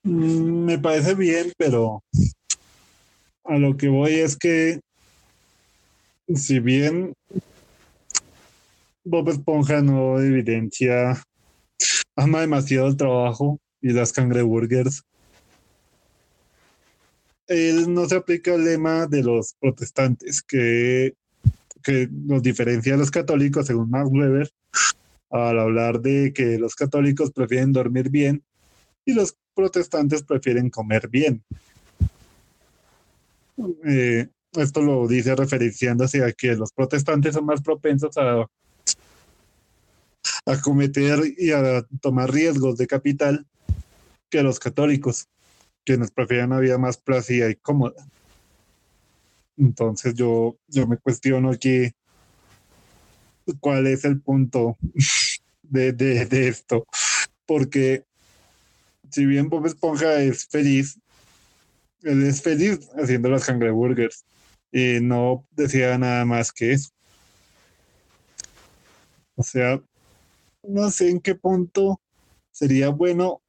Mm, 0.03 0.63
me 0.63 0.79
parece 0.79 1.13
bien, 1.13 1.51
pero 1.57 2.03
a 3.43 3.57
lo 3.57 3.75
que 3.75 3.89
voy 3.89 4.13
es 4.13 4.37
que 4.37 4.79
si 6.33 6.59
bien 6.59 7.13
Bob 9.03 9.27
Esponja 9.27 9.81
no 9.81 10.21
evidencia, 10.21 11.21
ama 12.15 12.41
demasiado 12.41 12.87
el 12.87 12.97
trabajo 12.97 13.59
y 13.81 13.91
las 13.91 14.13
cangreburgers. 14.13 15.03
él 17.47 17.93
no 17.93 18.07
se 18.07 18.15
aplica 18.15 18.55
el 18.55 18.65
lema 18.65 19.05
de 19.05 19.21
los 19.21 19.55
protestantes, 19.59 20.41
que, 20.41 21.13
que 21.83 22.07
nos 22.11 22.41
diferencia 22.41 22.93
a 22.93 22.97
los 22.97 23.11
católicos, 23.11 23.67
según 23.67 23.89
Max 23.89 24.09
Weber, 24.11 24.49
al 25.29 25.59
hablar 25.59 25.99
de 25.99 26.31
que 26.33 26.57
los 26.57 26.75
católicos 26.75 27.31
prefieren 27.31 27.73
dormir 27.73 28.09
bien 28.09 28.43
y 29.05 29.13
los 29.13 29.35
protestantes 29.53 30.23
prefieren 30.23 30.69
comer 30.69 31.09
bien. 31.09 31.43
Eh, 33.85 34.27
esto 34.53 34.81
lo 34.81 35.07
dice 35.07 35.35
referenciándose 35.35 36.23
a 36.23 36.31
que 36.31 36.55
los 36.55 36.71
protestantes 36.71 37.33
son 37.33 37.45
más 37.45 37.61
propensos 37.61 38.17
a, 38.17 38.47
a 40.45 40.59
cometer 40.59 41.19
y 41.37 41.51
a 41.51 41.85
tomar 42.01 42.31
riesgos 42.31 42.77
de 42.77 42.87
capital 42.87 43.45
que 44.29 44.43
los 44.43 44.59
católicos, 44.59 45.27
quienes 45.85 46.11
prefieren 46.11 46.47
una 46.47 46.59
vida 46.59 46.77
más 46.77 46.97
plácida 46.97 47.49
y 47.49 47.55
cómoda. 47.55 48.05
Entonces 49.57 50.15
yo, 50.15 50.57
yo 50.67 50.87
me 50.87 50.97
cuestiono 50.97 51.51
aquí 51.51 51.93
cuál 53.59 53.87
es 53.87 54.05
el 54.05 54.19
punto 54.21 54.77
de, 55.61 55.93
de, 55.93 56.25
de 56.25 56.47
esto, 56.47 56.85
porque 57.45 58.03
si 59.11 59.25
bien 59.25 59.49
Bob 59.49 59.67
Esponja 59.67 60.21
es 60.21 60.47
feliz, 60.47 60.97
él 62.01 62.25
es 62.25 62.41
feliz 62.41 62.89
haciendo 62.97 63.29
las 63.29 63.45
cangreburgers 63.45 64.25
y 64.71 64.99
no 64.99 65.45
decía 65.51 65.97
nada 65.97 66.25
más 66.25 66.51
que 66.51 66.73
eso. 66.73 66.89
O 69.35 69.43
sea, 69.43 69.81
no 70.63 70.89
sé 70.89 71.09
en 71.09 71.19
qué 71.19 71.35
punto 71.35 72.01
sería 72.51 72.89
bueno 72.89 73.41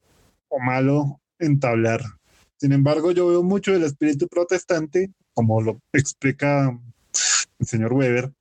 o 0.49 0.59
malo 0.59 1.21
entablar. 1.39 2.03
Sin 2.57 2.73
embargo, 2.73 3.13
yo 3.13 3.29
veo 3.29 3.43
mucho 3.43 3.75
el 3.75 3.85
espíritu 3.85 4.29
protestante, 4.29 5.13
como 5.33 5.61
lo 5.61 5.81
explica 5.93 6.79
el 7.59 7.67
señor 7.67 7.93
Weber, 7.93 8.33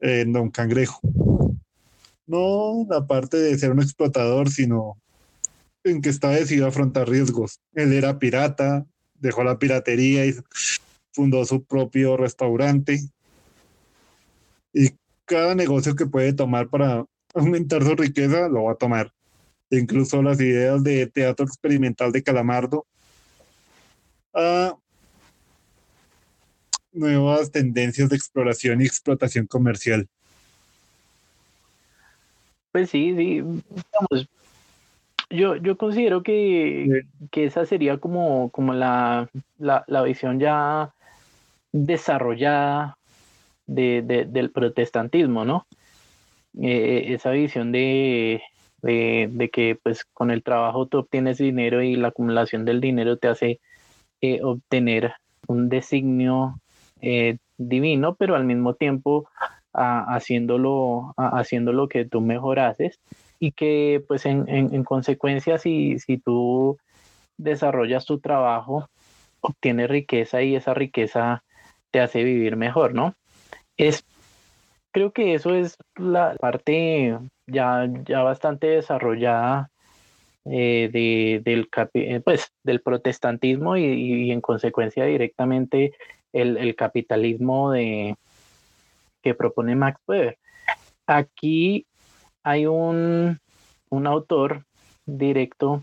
en 0.00 0.32
Don 0.32 0.50
Cangrejo. 0.50 1.00
No 2.26 2.86
la 2.88 3.06
parte 3.06 3.36
de 3.36 3.56
ser 3.58 3.70
un 3.70 3.80
explotador, 3.80 4.50
sino 4.50 4.98
en 5.84 6.00
que 6.00 6.08
está 6.08 6.30
decidido 6.30 6.66
a 6.66 6.70
afrontar 6.70 7.08
riesgos. 7.08 7.60
Él 7.74 7.92
era 7.92 8.18
pirata, 8.18 8.84
dejó 9.14 9.44
la 9.44 9.58
piratería 9.58 10.26
y 10.26 10.34
fundó 11.12 11.44
su 11.44 11.64
propio 11.64 12.16
restaurante. 12.16 13.00
Y 14.72 14.90
cada 15.24 15.54
negocio 15.54 15.94
que 15.94 16.06
puede 16.06 16.32
tomar 16.32 16.68
para 16.68 17.04
aumentar 17.36 17.84
su 17.84 17.94
riqueza 17.94 18.48
lo 18.48 18.64
va 18.64 18.72
a 18.72 18.76
tomar. 18.76 19.12
Incluso 19.70 20.22
las 20.22 20.40
ideas 20.40 20.82
de 20.82 21.06
teatro 21.06 21.44
experimental 21.44 22.12
de 22.12 22.22
Calamardo 22.22 22.86
a 24.32 24.76
nuevas 26.92 27.50
tendencias 27.50 28.08
de 28.08 28.16
exploración 28.16 28.80
y 28.80 28.86
explotación 28.86 29.46
comercial. 29.46 30.08
Pues 32.72 32.90
sí, 32.90 33.14
sí, 33.16 33.40
vamos, 33.40 34.28
yo, 35.30 35.56
yo 35.56 35.76
considero 35.76 36.22
que, 36.22 37.04
que 37.30 37.46
esa 37.46 37.66
sería 37.66 37.98
como, 37.98 38.50
como 38.50 38.72
la, 38.72 39.28
la, 39.58 39.84
la 39.88 40.02
visión 40.02 40.38
ya 40.38 40.92
desarrollada 41.72 42.98
de, 43.66 44.02
de, 44.02 44.24
del 44.24 44.50
protestantismo, 44.50 45.44
¿no? 45.44 45.66
Eh, 46.60 47.12
esa 47.12 47.30
visión 47.30 47.70
de, 47.70 48.42
de, 48.82 49.50
que 49.52 49.78
pues 49.82 50.04
con 50.04 50.30
el 50.30 50.42
trabajo 50.42 50.86
tú 50.86 50.98
obtienes 50.98 51.38
dinero 51.38 51.82
y 51.82 51.96
la 51.96 52.08
acumulación 52.08 52.64
del 52.64 52.80
dinero 52.80 53.18
te 53.18 53.28
hace 53.28 53.60
eh, 54.22 54.40
obtener 54.42 55.12
un 55.48 55.68
designio 55.68 56.58
eh, 57.00 57.36
divino, 57.58 58.14
pero 58.14 58.36
al 58.36 58.44
mismo 58.44 58.74
tiempo 58.74 59.28
haciéndolo, 59.78 61.12
haciendo 61.18 61.74
lo 61.74 61.86
que 61.86 62.06
tú 62.06 62.22
mejor 62.22 62.60
haces 62.60 62.98
y 63.38 63.52
que 63.52 64.02
pues 64.08 64.24
en, 64.24 64.48
en, 64.48 64.84
consecuencia 64.84 65.58
si, 65.58 65.98
si 65.98 66.16
tú 66.16 66.78
desarrollas 67.36 68.06
tu 68.06 68.18
trabajo, 68.18 68.88
obtienes 69.42 69.90
riqueza 69.90 70.42
y 70.42 70.56
esa 70.56 70.72
riqueza 70.72 71.44
te 71.90 72.00
hace 72.00 72.24
vivir 72.24 72.56
mejor, 72.56 72.94
¿no? 72.94 73.14
Es, 73.76 74.04
creo 74.96 75.12
que 75.12 75.34
eso 75.34 75.54
es 75.54 75.76
la 75.96 76.36
parte 76.36 77.18
ya, 77.46 77.86
ya 78.06 78.22
bastante 78.22 78.68
desarrollada 78.68 79.70
eh, 80.46 80.88
de, 80.90 81.42
del, 81.44 81.68
eh, 81.92 82.20
pues, 82.24 82.50
del 82.62 82.80
protestantismo 82.80 83.76
y, 83.76 84.30
en 84.30 84.40
consecuencia 84.40 85.04
directamente 85.04 85.92
el, 86.32 86.74
capitalismo 86.76 87.72
de, 87.72 88.16
que 89.20 89.34
propone 89.34 89.76
Max 89.76 90.00
Weber. 90.08 90.38
Aquí 91.06 91.86
hay 92.42 92.64
un, 92.64 93.38
un 93.90 94.06
autor 94.06 94.64
directo 95.04 95.82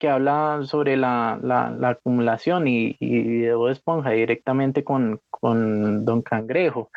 que 0.00 0.08
habla 0.08 0.62
sobre 0.64 0.96
la, 0.96 1.38
la, 1.40 1.70
la 1.70 1.90
acumulación 1.90 2.66
y, 2.66 2.96
y, 2.98 3.42
de 3.42 3.70
Esponja 3.70 4.10
directamente 4.10 4.82
con, 4.82 5.20
con 5.30 6.04
Don 6.04 6.22
Cangrejo. 6.22 6.90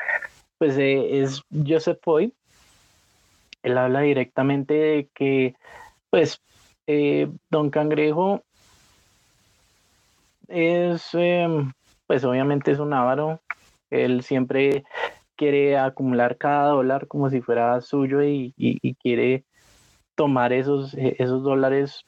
Pues 0.59 0.77
eh, 0.77 1.21
es 1.21 1.41
Joseph 1.65 1.99
Foy. 2.03 2.33
Él 3.63 3.77
habla 3.77 4.01
directamente 4.01 4.73
de 4.73 5.09
que, 5.15 5.55
pues, 6.09 6.41
eh, 6.85 7.29
Don 7.49 7.69
Cangrejo 7.69 8.43
es, 10.49 11.09
eh, 11.13 11.47
pues 12.07 12.25
obviamente 12.25 12.71
es 12.71 12.79
un 12.79 12.93
avaro. 12.93 13.41
Él 13.89 14.21
siempre 14.21 14.83
quiere 15.37 15.77
acumular 15.77 16.37
cada 16.37 16.67
dólar 16.71 17.07
como 17.07 17.29
si 17.29 17.41
fuera 17.41 17.79
suyo 17.81 18.21
y, 18.21 18.53
quiere 19.01 19.45
tomar 20.15 20.51
esos, 20.51 20.93
esos 20.95 21.43
dólares 21.43 22.03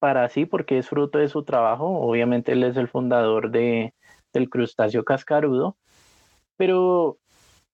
para 0.00 0.28
sí 0.28 0.44
porque 0.44 0.78
es 0.78 0.88
fruto 0.88 1.18
de 1.18 1.28
su 1.28 1.44
trabajo. 1.44 1.86
Obviamente 2.00 2.52
él 2.52 2.64
es 2.64 2.76
el 2.76 2.88
fundador 2.88 3.50
de, 3.52 3.94
del 4.32 4.50
crustáceo 4.50 5.04
cascarudo, 5.04 5.76
pero 6.56 7.18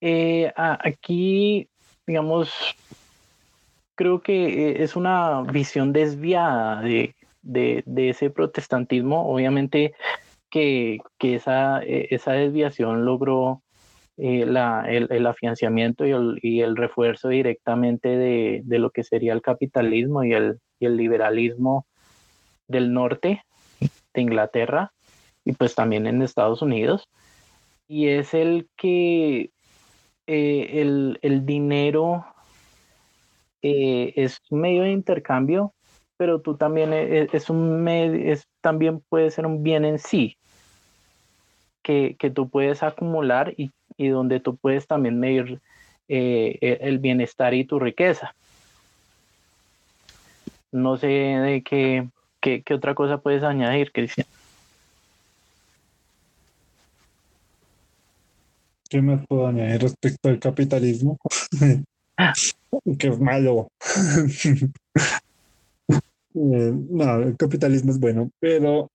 eh, 0.04 0.52
aquí, 0.56 1.68
digamos, 2.08 2.52
creo 3.94 4.20
que 4.20 4.70
eh, 4.70 4.82
es 4.82 4.96
una 4.96 5.42
visión 5.42 5.92
desviada 5.92 6.82
de, 6.82 7.14
de, 7.42 7.84
ese 8.10 8.28
protestantismo. 8.28 9.32
Obviamente 9.32 9.94
que, 10.50 10.98
que 11.18 11.36
esa, 11.36 11.84
e, 11.84 12.08
esa 12.10 12.32
desviación 12.32 13.04
logró 13.04 13.62
eh, 14.16 14.44
la, 14.44 14.86
el, 14.88 15.06
el, 15.12 15.24
afianzamiento 15.24 16.04
y 16.04 16.10
el, 16.10 16.40
y 16.42 16.62
el 16.62 16.76
refuerzo 16.76 17.28
directamente 17.28 18.08
de, 18.08 18.62
de, 18.64 18.78
lo 18.80 18.90
que 18.90 19.04
sería 19.04 19.32
el 19.32 19.40
capitalismo 19.40 20.24
y 20.24 20.32
el, 20.32 20.58
y 20.80 20.86
el 20.86 20.96
liberalismo 20.96 21.86
del 22.66 22.92
norte 22.92 23.44
de 24.14 24.20
Inglaterra 24.20 24.92
y 25.44 25.52
pues 25.52 25.76
también 25.76 26.08
en 26.08 26.22
Estados 26.22 26.60
Unidos. 26.60 27.08
Y 27.86 28.08
es 28.08 28.34
el 28.34 28.68
que 28.76 29.52
eh, 30.26 30.80
el, 30.80 31.18
el, 31.22 31.44
dinero 31.44 32.24
eh, 33.62 34.12
es 34.16 34.40
medio 34.50 34.82
de 34.82 34.92
intercambio, 34.92 35.72
pero 36.16 36.40
tú 36.40 36.56
también 36.56 36.92
es, 36.92 37.32
es 37.34 37.50
un 37.50 37.86
es, 37.88 38.46
también 38.60 39.00
puede 39.08 39.30
ser 39.30 39.46
un 39.46 39.62
bien 39.62 39.84
en 39.84 39.98
sí 39.98 40.36
que, 41.82 42.16
que 42.18 42.30
tú 42.30 42.48
puedes 42.48 42.82
acumular 42.82 43.52
y 43.56 43.70
y 43.96 44.08
donde 44.08 44.40
tú 44.40 44.56
puedes 44.56 44.86
también 44.86 45.18
medir 45.18 45.60
eh, 46.08 46.58
e, 46.60 46.78
el 46.82 46.98
bienestar 46.98 47.54
y 47.54 47.64
tu 47.64 47.78
riqueza. 47.78 48.34
No 50.70 50.96
sé 50.96 51.06
de 51.06 51.62
qué, 51.62 52.08
qué, 52.40 52.62
qué 52.62 52.74
otra 52.74 52.94
cosa 52.94 53.18
puedes 53.18 53.42
añadir, 53.42 53.92
Cristian. 53.92 54.26
¿Qué 58.92 59.00
más 59.00 59.26
puedo 59.26 59.46
añadir 59.46 59.80
respecto 59.80 60.28
al 60.28 60.38
capitalismo? 60.38 61.18
que 62.98 63.08
es 63.08 63.18
malo. 63.18 63.68
Eh, 66.34 66.72
no, 66.88 67.22
el 67.24 67.36
capitalismo 67.36 67.92
es 67.92 68.00
bueno, 68.00 68.30
pero 68.40 68.90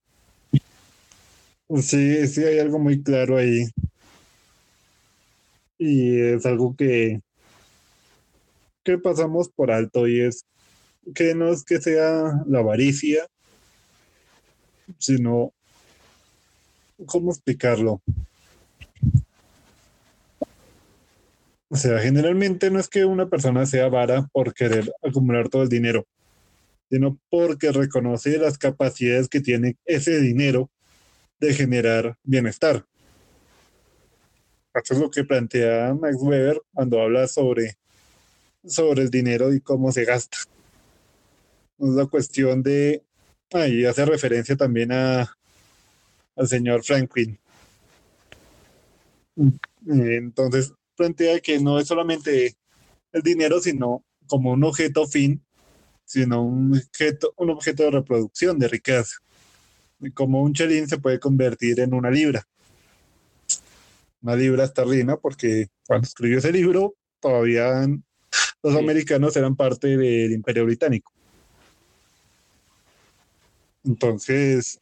sí, 1.84 2.28
sí 2.28 2.44
hay 2.44 2.58
algo 2.58 2.80
muy 2.80 3.04
claro 3.04 3.38
ahí 3.38 3.66
y 5.78 6.20
es 6.20 6.48
algo 6.48 6.76
que, 6.76 7.22
que 8.84 8.98
pasamos 8.98 9.50
por 9.50 9.70
alto 9.70 10.08
y 10.08 10.22
es 10.22 10.42
que 11.14 11.36
no 11.36 11.50
es 11.50 11.64
que 11.64 11.80
sea 11.80 12.42
la 12.48 12.58
avaricia, 12.58 13.28
sino, 14.98 15.54
¿cómo 17.06 17.30
explicarlo? 17.30 18.02
O 21.70 21.76
sea, 21.76 22.00
generalmente 22.00 22.72
no 22.72 22.80
es 22.80 22.88
que 22.88 23.04
una 23.04 23.30
persona 23.30 23.66
sea 23.66 23.90
vara 23.90 24.28
por 24.32 24.54
querer 24.54 24.92
acumular 25.04 25.50
todo 25.50 25.64
el 25.64 25.70
dinero, 25.70 26.08
sino 26.90 27.20
porque 27.30 27.72
reconoce 27.72 28.38
las 28.38 28.58
capacidades 28.58 29.28
que 29.28 29.42
tiene 29.42 29.76
ese 29.86 30.22
dinero 30.22 30.70
de 31.40 31.54
generar 31.54 32.18
bienestar. 32.24 32.86
Eso 34.74 34.94
es 34.94 35.00
lo 35.00 35.10
que 35.10 35.24
plantea 35.24 35.94
Max 35.94 36.18
Weber 36.20 36.62
cuando 36.74 37.02
habla 37.02 37.28
sobre, 37.28 37.78
sobre 38.66 39.02
el 39.02 39.10
dinero 39.10 39.54
y 39.54 39.60
cómo 39.60 39.92
se 39.92 40.06
gasta. 40.06 40.38
Es 41.80 41.90
la 41.90 42.06
cuestión 42.06 42.64
de, 42.64 43.04
ahí 43.52 43.86
hace 43.86 44.06
referencia 44.06 44.56
también 44.56 44.92
a, 44.94 45.36
al 46.36 46.48
señor 46.48 46.84
Franklin. 46.84 47.38
Entonces 49.86 50.74
plantea 50.98 51.40
que 51.40 51.60
no 51.60 51.80
es 51.80 51.88
solamente 51.88 52.58
el 53.14 53.22
dinero, 53.22 53.62
sino 53.62 54.04
como 54.28 54.52
un 54.52 54.64
objeto 54.66 55.08
fin, 55.08 55.42
sino 56.04 56.44
un 56.44 56.76
objeto, 56.76 57.34
un 57.38 57.52
objeto 57.52 57.84
de 57.84 57.92
reproducción 57.92 58.60
de 58.60 58.68
riqueza. 58.68 59.16
Como 60.14 60.42
un 60.42 60.54
chelín 60.54 60.88
se 60.88 60.98
puede 60.98 61.20
convertir 61.20 61.80
en 61.80 61.94
una 61.94 62.12
libra. 62.12 62.46
Una 64.22 64.36
libra 64.36 64.66
esterlina, 64.66 65.16
porque 65.18 65.68
cuando 65.86 66.08
escribió 66.08 66.40
ese 66.40 66.52
libro, 66.52 66.96
todavía 67.20 67.88
los 68.64 68.76
americanos 68.76 69.36
eran 69.38 69.56
parte 69.56 69.96
del 69.96 70.32
imperio 70.32 70.66
británico. 70.66 71.14
Entonces, 73.84 74.80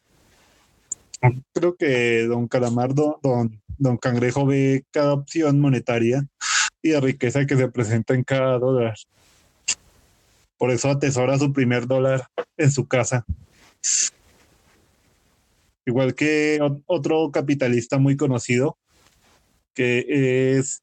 creo 1.54 1.76
que 1.76 2.26
don 2.26 2.48
Calamardo, 2.48 3.20
don, 3.22 3.62
don 3.78 3.98
Cangrejo 3.98 4.46
ve 4.46 4.84
cada 4.92 5.14
opción 5.14 5.60
monetaria 5.60 6.26
y 6.82 6.92
la 6.92 7.00
riqueza 7.00 7.46
que 7.46 7.58
se 7.58 7.68
presenta 7.70 8.14
en 8.14 8.24
cada 8.24 8.60
dólar. 8.60 8.96
Por 10.58 10.72
eso 10.72 10.90
atesora 10.90 11.38
su 11.38 11.52
primer 11.52 11.88
dólar 11.88 12.28
en 12.58 12.72
su 12.72 12.88
casa. 12.88 13.26
Igual 15.86 16.16
que 16.16 16.60
otro 16.86 17.30
capitalista 17.32 18.00
muy 18.00 18.18
conocido, 18.18 18.78
que 19.74 20.58
es 20.58 20.82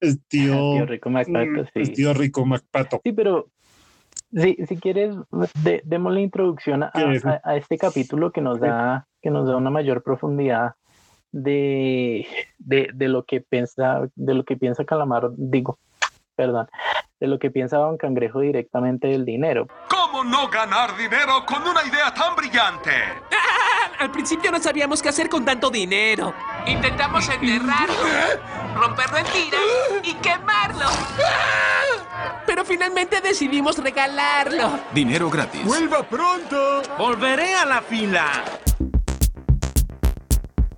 el 0.00 0.20
tío, 0.24 0.84
Rico 0.84 1.10
Macpato. 1.10 1.62
Mm, 1.62 1.66
el 1.74 1.92
tío 1.92 2.12
Rico 2.12 2.44
Macpato. 2.44 3.00
Sí, 3.04 3.12
pero 3.12 3.48
si, 4.34 4.56
si 4.66 4.76
quieres, 4.76 5.14
de, 5.62 5.82
demos 5.84 6.12
la 6.12 6.20
introducción 6.20 6.82
a, 6.82 6.92
a, 7.44 7.56
este 7.56 7.78
capítulo 7.78 8.32
que 8.32 8.40
nos 8.40 8.60
da, 8.60 9.06
que 9.20 9.30
nos 9.30 9.46
da 9.46 9.56
una 9.56 9.70
mayor 9.70 10.02
profundidad 10.02 10.74
de, 11.32 12.26
de, 12.58 12.90
de, 12.94 13.08
lo 13.08 13.24
que 13.24 13.40
piensa, 13.40 14.08
de 14.14 14.34
lo 14.34 14.44
que 14.44 14.56
piensa 14.56 14.84
Calamar, 14.84 15.30
digo, 15.36 15.78
perdón, 16.36 16.68
de 17.20 17.26
lo 17.26 17.38
que 17.38 17.50
piensa 17.50 17.78
Don 17.78 17.96
Cangrejo 17.96 18.40
directamente 18.40 19.08
del 19.08 19.24
dinero. 19.24 19.68
¿Cómo 19.88 20.24
no 20.24 20.48
ganar 20.48 20.96
dinero 20.96 21.44
con 21.46 21.62
una 21.62 21.82
idea 21.84 22.12
tan 22.14 22.34
brillante? 22.36 22.90
Al 24.02 24.10
principio 24.10 24.50
no 24.50 24.60
sabíamos 24.60 25.00
qué 25.00 25.10
hacer 25.10 25.28
con 25.28 25.44
tanto 25.44 25.70
dinero. 25.70 26.34
Intentamos 26.66 27.28
enterrarlo, 27.28 27.94
romperlo 28.74 29.18
en 29.18 29.26
tiras 29.26 29.60
y 30.02 30.14
quemarlo. 30.14 30.86
Pero 32.44 32.64
finalmente 32.64 33.20
decidimos 33.20 33.78
regalarlo. 33.78 34.80
Dinero 34.92 35.30
gratis. 35.30 35.64
¡Vuelva 35.64 36.02
pronto! 36.02 36.82
Volveré 36.98 37.54
a 37.54 37.64
la 37.64 37.80
fila. 37.80 38.42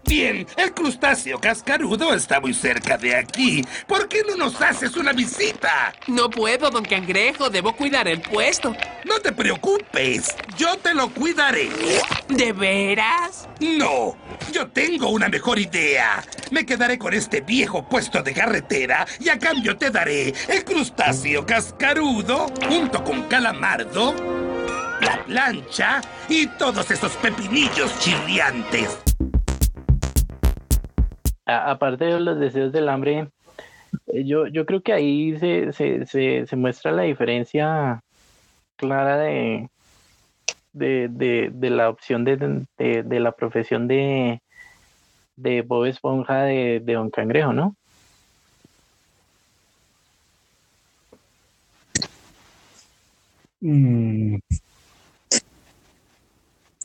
Bien, 0.06 0.46
el 0.56 0.74
crustáceo 0.74 1.40
cascarudo 1.40 2.12
está 2.14 2.40
muy 2.40 2.52
cerca 2.52 2.98
de 2.98 3.16
aquí. 3.16 3.64
¿Por 3.86 4.08
qué 4.08 4.22
no 4.22 4.36
nos 4.36 4.60
haces 4.60 4.96
una 4.96 5.12
visita? 5.12 5.94
No 6.08 6.28
puedo, 6.28 6.70
don 6.70 6.84
Cangrejo. 6.84 7.48
Debo 7.48 7.74
cuidar 7.74 8.06
el 8.08 8.20
puesto. 8.20 8.76
No 9.04 9.18
te 9.20 9.32
preocupes. 9.32 10.34
Yo 10.56 10.76
te 10.78 10.94
lo 10.94 11.08
cuidaré. 11.08 11.68
¿De 12.28 12.52
veras? 12.52 13.48
No. 13.60 14.16
Yo 14.52 14.68
tengo 14.68 15.08
una 15.08 15.28
mejor 15.28 15.58
idea. 15.58 16.22
Me 16.50 16.66
quedaré 16.66 16.98
con 16.98 17.14
este 17.14 17.40
viejo 17.40 17.88
puesto 17.88 18.22
de 18.22 18.34
carretera 18.34 19.06
y 19.20 19.30
a 19.30 19.38
cambio 19.38 19.76
te 19.76 19.90
daré 19.90 20.34
el 20.48 20.64
crustáceo 20.64 21.46
cascarudo 21.46 22.52
junto 22.68 23.02
con 23.02 23.22
calamardo, 23.22 24.14
la 25.00 25.24
plancha 25.24 26.00
y 26.28 26.46
todos 26.46 26.90
esos 26.90 27.12
pepinillos 27.16 27.98
chirriantes 27.98 28.98
aparte 31.46 32.04
de 32.06 32.20
los 32.20 32.38
deseos 32.38 32.72
del 32.72 32.88
hambre, 32.88 33.28
eh, 34.06 34.24
yo, 34.24 34.46
yo 34.46 34.66
creo 34.66 34.82
que 34.82 34.92
ahí 34.92 35.38
se, 35.38 35.72
se, 35.72 36.06
se, 36.06 36.46
se 36.46 36.56
muestra 36.56 36.92
la 36.92 37.02
diferencia 37.02 38.02
clara 38.76 39.18
de, 39.18 39.68
de, 40.72 41.08
de, 41.08 41.50
de 41.52 41.70
la 41.70 41.88
opción 41.88 42.24
de, 42.24 42.66
de, 42.78 43.20
la 43.20 43.32
profesión 43.32 43.88
de, 43.88 44.40
de 45.36 45.62
Bob 45.62 45.86
Esponja 45.86 46.42
de, 46.42 46.80
de 46.80 46.92
Don 46.94 47.10
Cangrejo, 47.10 47.52
¿no? 47.52 47.76
Mm. 53.60 54.36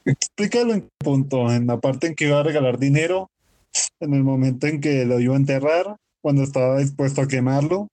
Explícalo 0.06 0.74
en 0.74 0.90
punto, 0.98 1.52
en 1.52 1.68
la 1.68 1.78
parte 1.78 2.08
en 2.08 2.16
que 2.16 2.26
iba 2.28 2.40
a 2.40 2.44
regalar 2.44 2.80
dinero 2.80 3.30
en 4.00 4.14
el 4.14 4.24
momento 4.24 4.68
en 4.68 4.82
que 4.82 5.06
lo 5.06 5.20
iba 5.20 5.34
a 5.34 5.38
enterrar, 5.38 5.96
cuando 6.22 6.44
estaba 6.44 6.80
dispuesto 6.80 7.22
a 7.22 7.28
quemarlo, 7.28 7.88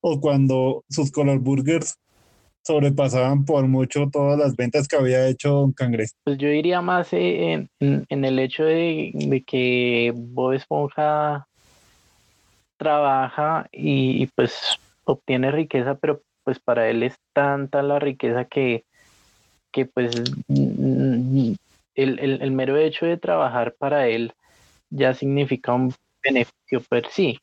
o 0.00 0.20
cuando 0.20 0.82
sus 0.88 1.10
color 1.10 1.38
burgers 1.38 1.96
sobrepasaban 2.62 3.44
por 3.44 3.66
mucho 3.66 4.08
todas 4.10 4.38
las 4.38 4.56
ventas 4.56 4.86
que 4.86 4.96
había 4.96 5.26
hecho 5.28 5.50
Don 5.50 5.72
Cangrejo. 5.72 6.12
Pues 6.24 6.38
yo 6.38 6.48
diría 6.48 6.80
más 6.80 7.08
en, 7.12 7.68
en, 7.80 8.24
el 8.24 8.38
hecho 8.38 8.64
de, 8.64 9.42
que 9.46 10.12
Bob 10.14 10.52
Esponja 10.52 11.46
trabaja 12.76 13.68
y, 13.72 14.26
pues 14.28 14.78
obtiene 15.04 15.50
riqueza, 15.50 15.96
pero 15.96 16.22
pues 16.44 16.58
para 16.60 16.88
él 16.88 17.02
es 17.02 17.14
tanta 17.32 17.82
la 17.82 17.98
riqueza 17.98 18.44
que, 18.44 18.84
que 19.72 19.86
pues 19.86 20.14
el, 20.48 21.58
el 21.96 22.52
mero 22.52 22.76
hecho 22.76 23.06
de 23.06 23.16
trabajar 23.16 23.74
para 23.78 24.06
él 24.08 24.32
ya 24.90 25.14
significa 25.14 25.72
un 25.72 25.94
beneficio 26.22 26.82
per 26.88 27.08
sí. 27.10 27.38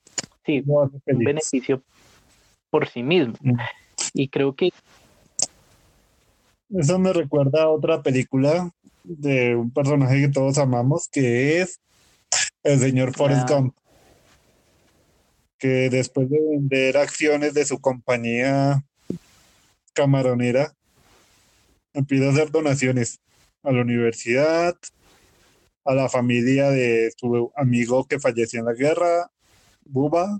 Sí, 0.45 0.63
un 0.65 1.01
beneficio 1.19 1.81
por 2.69 2.87
sí 2.87 3.03
mismo. 3.03 3.35
Mm. 3.41 3.57
Y 4.13 4.29
creo 4.29 4.55
que... 4.55 4.69
Eso 6.69 6.99
me 6.99 7.13
recuerda 7.13 7.63
a 7.63 7.69
otra 7.69 8.01
película 8.01 8.69
de 9.03 9.55
un 9.55 9.71
personaje 9.71 10.21
que 10.21 10.29
todos 10.29 10.57
amamos, 10.57 11.07
que 11.07 11.61
es 11.61 11.79
el 12.63 12.79
señor 12.79 13.15
Forrest 13.15 13.49
Gump, 13.49 13.75
que 15.57 15.89
después 15.89 16.29
de 16.29 16.39
vender 16.39 16.97
acciones 16.97 17.53
de 17.53 17.65
su 17.65 17.79
compañía 17.79 18.83
camaronera, 19.93 20.73
empieza 21.93 22.27
a 22.27 22.31
hacer 22.31 22.51
donaciones 22.51 23.19
a 23.63 23.71
la 23.71 23.81
universidad, 23.81 24.75
a 25.87 25.95
la 25.95 26.09
familia 26.09 26.69
de 26.69 27.13
su 27.15 27.49
amigo 27.55 28.05
que 28.05 28.19
falleció 28.19 28.59
en 28.59 28.65
la 28.65 28.73
guerra, 28.73 29.31
Buba, 29.85 30.37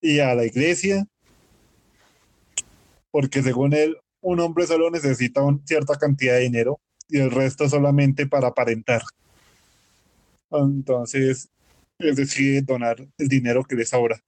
y 0.00 0.20
a 0.20 0.34
la 0.34 0.46
iglesia, 0.46 1.06
porque 3.10 3.42
según 3.42 3.74
él, 3.74 3.98
un 4.22 4.40
hombre 4.40 4.66
solo 4.66 4.90
necesita 4.90 5.42
una 5.42 5.60
cierta 5.66 5.96
cantidad 5.96 6.36
de 6.36 6.40
dinero 6.40 6.80
y 7.06 7.18
el 7.18 7.30
resto 7.30 7.68
solamente 7.68 8.26
para 8.26 8.48
aparentar. 8.48 9.02
Entonces, 10.50 11.50
él 11.98 12.14
decide 12.14 12.62
donar 12.62 12.96
el 13.18 13.28
dinero 13.28 13.62
que 13.62 13.76
le 13.76 13.84
sobra. 13.84 14.22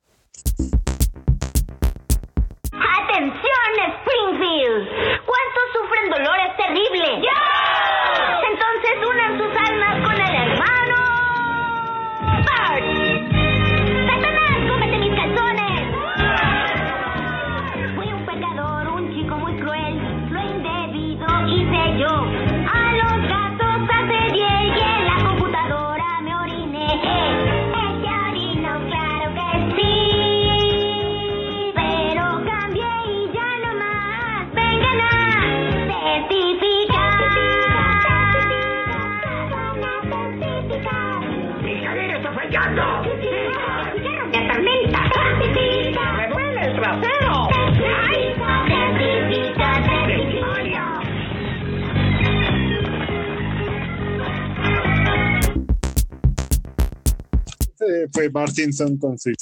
Fue 58.12 58.28
Bart 58.28 58.52
Simpson 58.52 58.96
con 58.96 59.18
su 59.18 59.32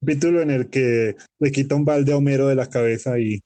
capítulo 0.00 0.42
en 0.42 0.50
el 0.50 0.68
que 0.68 1.16
le 1.38 1.52
quita 1.52 1.74
un 1.74 1.84
balde 1.84 2.12
a 2.12 2.16
Homero 2.16 2.46
de 2.46 2.54
la 2.54 2.68
cabeza 2.68 3.18
y 3.18 3.40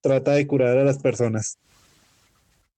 trata 0.00 0.32
de 0.32 0.46
curar 0.46 0.78
a 0.78 0.84
las 0.84 0.98
personas. 0.98 1.58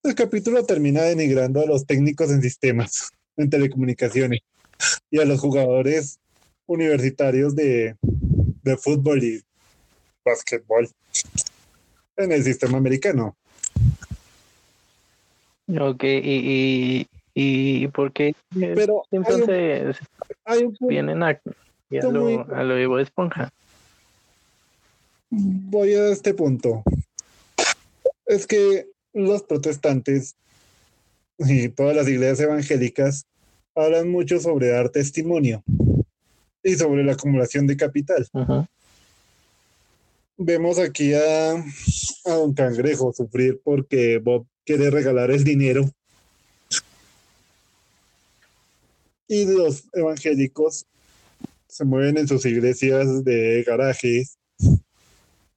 El 0.02 0.14
capítulo 0.14 0.64
termina 0.64 1.02
denigrando 1.02 1.60
a 1.60 1.66
los 1.66 1.86
técnicos 1.86 2.30
en 2.30 2.42
sistemas, 2.42 3.10
en 3.36 3.50
telecomunicaciones 3.50 4.40
y 5.10 5.20
a 5.20 5.24
los 5.24 5.40
jugadores 5.40 6.18
universitarios 6.66 7.54
de, 7.54 7.96
de 8.62 8.76
fútbol 8.76 9.22
y 9.22 9.42
básquetbol 10.24 10.88
en 12.16 12.32
el 12.32 12.44
sistema 12.44 12.78
americano. 12.78 13.36
Ok, 15.68 16.04
y, 16.04 17.08
y 17.38 17.86
¿por 17.88 18.12
qué 18.14 18.34
Pero 18.58 19.02
hay 19.12 19.18
un- 19.18 19.26
entonces 19.26 19.96
Hay 20.46 20.58
un 20.60 20.68
punto- 20.74 20.86
vienen 20.86 21.22
a, 21.22 21.32
y 21.90 21.96
a, 21.96 21.98
Está 22.00 22.08
muy- 22.10 22.34
lo, 22.36 22.54
a 22.56 22.64
lo 22.64 22.98
Esponja? 22.98 23.50
voy 25.28 25.92
a 25.92 26.08
este 26.08 26.32
punto. 26.32 26.82
Es 28.24 28.46
que 28.46 28.86
los 29.12 29.42
protestantes 29.42 30.34
y 31.38 31.68
todas 31.68 31.94
las 31.94 32.08
iglesias 32.08 32.40
evangélicas 32.40 33.26
hablan 33.74 34.08
mucho 34.10 34.40
sobre 34.40 34.68
dar 34.68 34.88
testimonio 34.88 35.62
y 36.62 36.74
sobre 36.76 37.04
la 37.04 37.12
acumulación 37.12 37.66
de 37.66 37.76
capital. 37.76 38.26
Vemos 40.38 40.78
aquí 40.78 41.12
a, 41.12 41.52
a 41.52 42.30
Don 42.32 42.54
Cangrejo 42.54 43.12
sufrir 43.12 43.60
porque 43.62 44.18
Bob 44.18 44.46
quiere 44.64 44.90
regalar 44.90 45.30
el 45.30 45.44
dinero. 45.44 45.84
Y 49.28 49.44
los 49.44 49.84
evangélicos 49.92 50.86
se 51.66 51.84
mueven 51.84 52.16
en 52.16 52.28
sus 52.28 52.46
iglesias 52.46 53.24
de 53.24 53.64
garajes, 53.66 54.38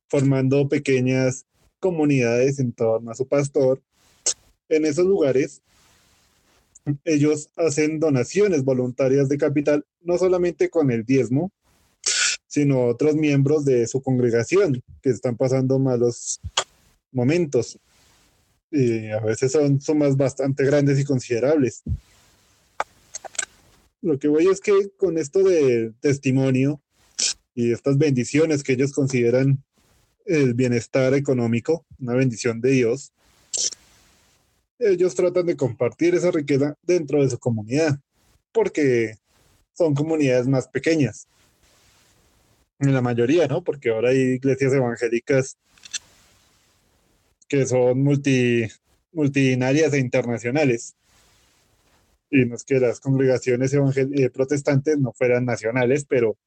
formando 0.08 0.68
pequeñas 0.68 1.46
comunidades 1.80 2.60
en 2.60 2.74
torno 2.74 3.12
a 3.12 3.16
su 3.16 3.28
pastor. 3.28 3.82
En 4.70 4.86
esos 4.86 5.06
lugares, 5.06 5.62
ellos 7.06 7.50
hacen 7.56 8.00
donaciones 8.00 8.64
voluntarias 8.64 9.30
de 9.30 9.38
capital, 9.38 9.86
no 10.02 10.18
solamente 10.18 10.70
con 10.70 10.92
el 10.92 11.06
diezmo, 11.06 11.52
sino 12.48 12.86
otros 12.86 13.16
miembros 13.16 13.66
de 13.66 13.88
su 13.88 14.02
congregación 14.02 14.82
que 15.02 15.12
están 15.12 15.38
pasando 15.38 15.78
malos 15.78 16.42
momentos. 17.12 17.80
Y 18.72 19.10
a 19.10 19.20
veces 19.20 19.52
son 19.52 19.80
sumas 19.80 20.18
bastante 20.18 20.66
grandes 20.66 21.00
y 21.00 21.04
considerables. 21.04 21.84
Lo 24.02 24.18
que 24.18 24.28
voy 24.28 24.48
es 24.48 24.62
que 24.62 24.92
con 24.98 25.18
esto 25.18 25.40
de 25.40 25.94
testimonio 26.00 26.82
y 27.54 27.74
estas 27.74 27.98
bendiciones 27.98 28.64
que 28.64 28.74
ellos 28.74 28.94
consideran 28.94 29.64
el 30.26 30.54
bienestar 30.54 31.14
económico, 31.14 31.86
una 32.00 32.14
bendición 32.14 32.62
de 32.62 32.72
Dios, 32.72 33.12
ellos 34.80 35.16
tratan 35.16 35.46
de 35.46 35.58
compartir 35.58 36.16
esa 36.16 36.32
riqueza 36.32 36.78
dentro 36.84 37.22
de 37.22 37.30
su 37.30 37.38
comunidad, 37.38 38.00
porque 38.54 39.16
son 39.74 39.94
comunidades 39.94 40.48
más 40.48 40.68
pequeñas. 40.68 41.28
En 42.80 42.94
la 42.94 43.02
mayoría, 43.02 43.48
¿no? 43.48 43.62
Porque 43.62 43.90
ahora 43.90 44.12
hay 44.12 44.18
iglesias 44.18 44.72
evangélicas 44.72 45.58
que 47.50 47.66
son 47.66 48.02
multi, 48.02 48.68
multidinarias 49.12 49.94
e 49.94 50.00
internacionales. 50.00 50.96
Y 52.32 52.46
no 52.46 52.56
es 52.56 52.64
que 52.64 52.80
las 52.80 53.00
congregaciones 53.00 53.74
eh, 53.74 54.30
protestantes 54.30 54.98
no 55.00 55.14
fueran 55.14 55.46
nacionales, 55.46 56.06
pero 56.06 56.38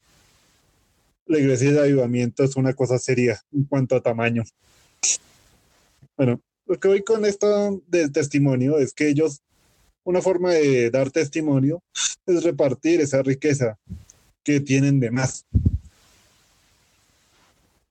la 1.26 1.38
iglesia 1.38 1.72
de 1.72 1.80
avivamiento 1.80 2.44
es 2.44 2.56
una 2.56 2.74
cosa 2.74 2.98
seria 2.98 3.40
en 3.52 3.64
cuanto 3.64 3.96
a 3.96 4.00
tamaño. 4.00 4.44
Bueno, 6.16 6.40
lo 6.66 6.78
que 6.78 6.88
voy 6.88 7.02
con 7.02 7.24
esto 7.24 7.82
del 7.86 8.12
testimonio 8.12 8.78
es 8.78 8.92
que 8.92 9.08
ellos, 9.08 9.42
una 10.04 10.20
forma 10.20 10.52
de 10.52 10.90
dar 10.90 11.10
testimonio 11.10 11.82
es 12.26 12.42
repartir 12.44 13.00
esa 13.00 13.22
riqueza 13.22 13.78
que 14.44 14.60
tienen 14.60 15.00
de 15.00 15.10
más. 15.10 15.46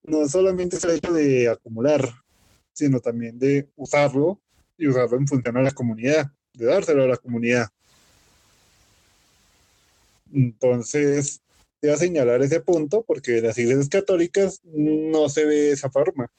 No 0.04 0.28
solamente 0.28 0.78
es 0.78 0.84
el 0.84 0.92
hecho 0.92 1.14
de 1.14 1.50
acumular, 1.50 2.08
sino 2.74 3.00
también 3.00 3.38
de 3.38 3.70
usarlo 3.76 4.40
y 4.78 4.88
usarlo 4.88 5.18
en 5.18 5.28
función 5.28 5.58
a 5.58 5.62
la 5.62 5.72
comunidad, 5.72 6.32
de 6.54 6.66
dárselo 6.66 7.04
a 7.04 7.08
la 7.08 7.18
comunidad. 7.18 7.70
Entonces, 10.34 11.42
voy 11.82 11.92
a 11.92 11.98
señalar 11.98 12.42
ese 12.42 12.62
punto 12.62 13.04
porque 13.04 13.42
las 13.42 13.58
iglesias 13.58 13.90
católicas 13.90 14.62
no 14.64 15.30
se 15.30 15.46
ve 15.46 15.56
de 15.56 15.72
esa 15.72 15.90
forma. 15.90 16.32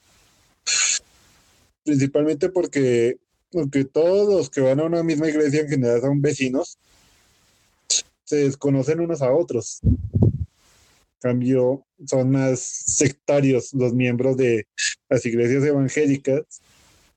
Principalmente 1.83 2.49
porque, 2.49 3.17
aunque 3.53 3.85
todos 3.85 4.33
los 4.33 4.49
que 4.49 4.61
van 4.61 4.79
a 4.79 4.85
una 4.85 5.03
misma 5.03 5.29
iglesia 5.29 5.61
en 5.61 5.69
general 5.69 6.01
son 6.01 6.21
vecinos, 6.21 6.77
se 8.23 8.37
desconocen 8.37 9.01
unos 9.01 9.21
a 9.21 9.33
otros. 9.33 9.79
En 9.83 10.47
cambio, 11.21 11.85
son 12.05 12.31
más 12.31 12.59
sectarios 12.59 13.73
los 13.73 13.93
miembros 13.93 14.37
de 14.37 14.67
las 15.09 15.25
iglesias 15.25 15.63
evangélicas 15.63 16.43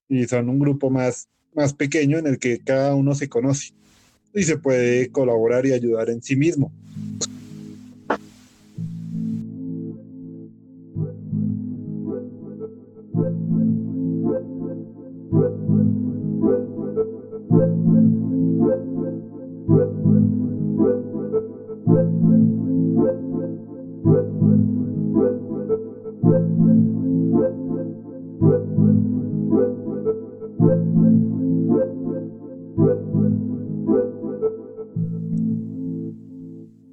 y 0.08 0.26
son 0.26 0.48
un 0.48 0.58
grupo 0.58 0.90
más, 0.90 1.28
más 1.54 1.74
pequeño 1.74 2.18
en 2.18 2.26
el 2.26 2.38
que 2.38 2.58
cada 2.62 2.94
uno 2.94 3.14
se 3.14 3.28
conoce 3.28 3.72
y 4.36 4.44
se 4.44 4.58
puede 4.58 5.08
colaborar 5.10 5.64
y 5.66 5.72
ayudar 5.72 6.10
en 6.10 6.22
sí 6.22 6.36
mismo. 6.36 6.70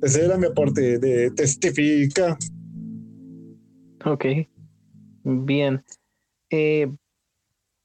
Ese 0.04 0.26
era 0.26 0.38
mi 0.38 0.48
aporte 0.48 1.00
de 1.00 1.32
testifica. 1.32 2.38
Ok, 4.04 4.26
bien. 5.24 5.82
Eh, 6.50 6.92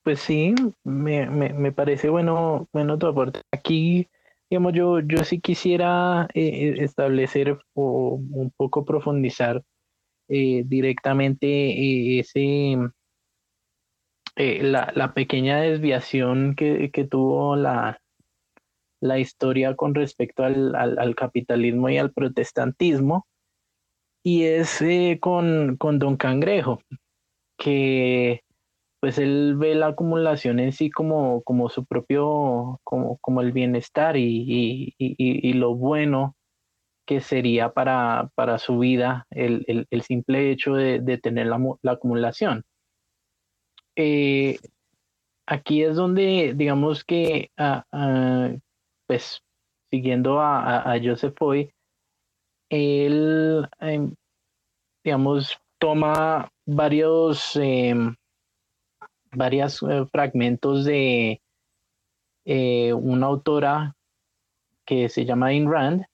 pues 0.02 0.18
sí, 0.18 0.52
me, 0.82 1.30
me, 1.30 1.52
me 1.52 1.70
parece 1.70 2.08
bueno, 2.08 2.66
bueno 2.72 2.98
tu 2.98 3.06
aporte. 3.06 3.42
Aquí, 3.52 4.08
digamos, 4.50 4.72
yo, 4.72 4.98
yo 4.98 5.22
sí 5.22 5.40
quisiera 5.40 6.26
eh, 6.34 6.74
establecer 6.78 7.56
o 7.74 8.14
un 8.14 8.50
poco 8.56 8.84
profundizar 8.84 9.62
eh, 10.28 10.64
directamente 10.66 11.46
eh, 11.46 12.18
ese 12.18 12.78
eh, 14.34 14.62
la, 14.64 14.90
la 14.96 15.14
pequeña 15.14 15.60
desviación 15.60 16.56
que, 16.56 16.90
que 16.90 17.04
tuvo 17.04 17.54
la, 17.54 18.00
la 19.00 19.18
historia 19.18 19.76
con 19.76 19.94
respecto 19.94 20.44
al, 20.44 20.74
al, 20.74 20.98
al 20.98 21.14
capitalismo 21.14 21.88
y 21.88 21.98
al 21.98 22.12
protestantismo 22.12 23.26
y 24.22 24.44
es 24.44 24.82
eh, 24.82 25.18
con, 25.20 25.76
con 25.78 25.98
Don 25.98 26.16
Cangrejo, 26.16 26.80
que 27.58 28.42
pues 29.00 29.18
él 29.18 29.54
ve 29.56 29.74
la 29.74 29.88
acumulación 29.88 30.58
en 30.60 30.72
sí 30.72 30.90
como, 30.90 31.42
como 31.42 31.68
su 31.68 31.86
propio, 31.86 32.80
como, 32.84 33.18
como 33.18 33.40
el 33.40 33.52
bienestar 33.52 34.16
y, 34.16 34.44
y, 34.48 34.94
y, 34.98 35.52
lo 35.54 35.76
bueno 35.76 36.34
que 37.06 37.20
sería 37.20 37.72
para, 37.72 38.30
para 38.34 38.58
su 38.58 38.78
vida 38.78 39.26
el, 39.30 39.64
el, 39.90 40.02
simple 40.02 40.50
hecho 40.50 40.74
de, 40.74 41.00
de 41.00 41.16
tener 41.16 41.46
la, 41.46 41.58
la 41.82 41.92
acumulación. 41.92 42.64
Eh, 43.96 44.58
aquí 45.46 45.84
es 45.84 45.96
donde, 45.96 46.54
digamos 46.56 47.04
que, 47.04 47.50
uh, 47.58 47.96
uh, 47.96 48.58
pues, 49.08 49.42
siguiendo 49.90 50.38
a, 50.38 50.62
a, 50.62 50.92
a 50.92 51.00
Joseph 51.02 51.34
Foy, 51.36 51.72
él, 52.70 53.66
eh, 53.80 54.08
digamos, 55.02 55.58
toma 55.78 56.50
varios, 56.66 57.56
eh, 57.56 57.94
varios 59.32 59.84
fragmentos 60.12 60.84
de 60.84 61.40
eh, 62.44 62.92
una 62.92 63.26
autora 63.26 63.94
que 64.84 65.08
se 65.08 65.24
llama 65.24 65.46
Ayn 65.46 65.70
Rand 65.70 66.04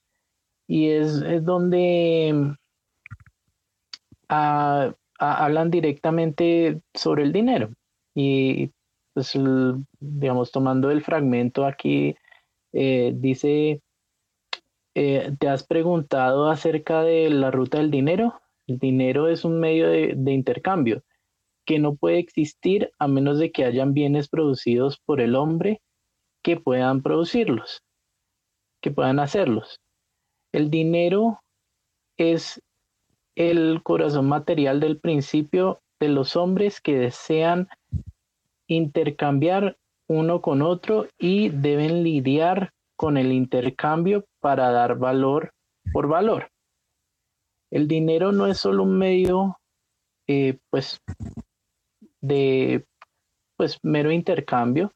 y 0.67 0.89
es, 0.89 1.23
es 1.23 1.45
donde 1.45 2.57
uh, 4.31 4.93
hablan 5.19 5.71
directamente 5.71 6.81
sobre 6.95 7.23
el 7.25 7.33
dinero. 7.33 7.71
Y 8.15 8.71
pues 9.13 9.39
digamos 10.01 10.51
tomando 10.51 10.91
el 10.91 11.03
fragmento 11.03 11.65
aquí 11.65 12.17
eh, 12.75 13.13
dice 13.15 13.81
eh, 14.95 15.33
¿te 15.39 15.49
has 15.49 15.67
preguntado 15.67 16.51
acerca 16.51 17.03
de 17.03 17.31
la 17.31 17.51
ruta 17.51 17.79
del 17.79 17.91
dinero? 17.91 18.41
El 18.67 18.79
dinero 18.79 19.29
es 19.29 19.45
un 19.45 19.59
medio 19.59 19.89
de, 19.89 20.15
de 20.17 20.33
intercambio 20.33 21.03
que 21.67 21.79
no 21.79 21.97
puede 21.97 22.19
existir 22.19 22.93
a 22.99 23.09
menos 23.09 23.39
de 23.39 23.51
que 23.51 23.65
hayan 23.65 23.95
bienes 23.95 24.29
producidos 24.29 25.01
por 25.05 25.21
el 25.21 25.35
hombre 25.35 25.81
que 26.43 26.59
puedan 26.59 27.03
producirlos, 27.03 27.83
que 28.83 28.91
puedan 28.91 29.19
hacerlos. 29.19 29.81
El 30.53 30.71
dinero 30.71 31.41
es 32.19 32.61
el 33.35 33.83
corazón 33.83 34.29
material 34.29 34.79
del 34.81 35.01
principio 35.01 35.81
de 35.99 36.09
los 36.09 36.37
hombres 36.37 36.81
que 36.81 36.97
desean 36.97 37.69
intercambiar 38.69 39.77
uno 40.07 40.41
con 40.41 40.63
otro 40.63 41.09
y 41.19 41.49
deben 41.49 42.03
lidiar 42.03 42.73
con 42.97 43.17
el 43.17 43.33
intercambio 43.33 44.25
para 44.41 44.71
dar 44.71 44.97
valor 44.99 45.53
por 45.93 46.09
valor. 46.09 46.51
El 47.71 47.89
dinero 47.89 48.33
no 48.33 48.47
es 48.47 48.59
solo 48.59 48.85
un 48.85 48.97
medio, 48.97 49.59
eh, 50.27 50.59
pues, 50.71 51.01
de, 52.21 52.87
pues, 53.57 53.79
mero 53.83 54.13
intercambio. 54.13 54.93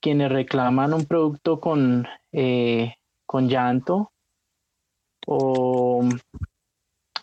Quienes 0.00 0.30
reclaman 0.30 0.94
un 0.94 1.04
producto 1.04 1.60
con, 1.60 2.06
eh, 2.32 2.94
con 3.26 3.48
llanto 3.48 4.12
o, 5.26 6.08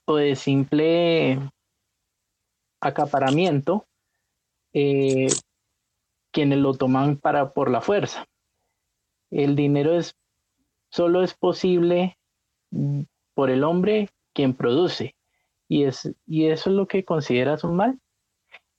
o 0.06 0.15
de 0.15 0.36
simple 0.36 1.39
acaparamiento, 2.82 3.86
eh, 4.74 5.28
quienes 6.34 6.60
lo 6.60 6.74
toman 6.74 7.17
para 7.17 7.54
por 7.54 7.72
la 7.72 7.80
fuerza. 7.80 8.26
El 9.32 9.56
dinero 9.56 9.96
es 9.98 10.17
solo 10.89 11.24
es 11.24 11.34
posible 11.34 12.17
por 13.34 13.50
el 13.50 13.63
hombre 13.63 14.10
quien 14.34 14.54
produce. 14.54 15.15
Y 15.69 15.84
es 15.86 16.13
y 16.28 16.48
eso 16.48 16.69
es 16.69 16.76
lo 16.76 16.88
que 16.88 17.06
consideras 17.06 17.63
un 17.63 17.78
mal. 17.78 18.00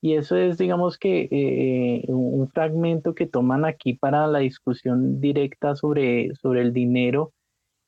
Y 0.03 0.15
eso 0.17 0.37
es 0.37 0.59
digamos 0.59 0.99
que 0.99 1.29
eh, 1.31 2.05
un 2.09 2.49
fragmento 2.51 3.15
que 3.15 3.27
toman 3.27 3.65
aquí 3.65 3.95
para 3.95 4.27
la 4.27 4.41
discusión 4.41 5.21
directa 5.21 5.77
sobre 5.77 6.35
sobre 6.35 6.61
el 6.61 6.73
dinero. 6.75 7.33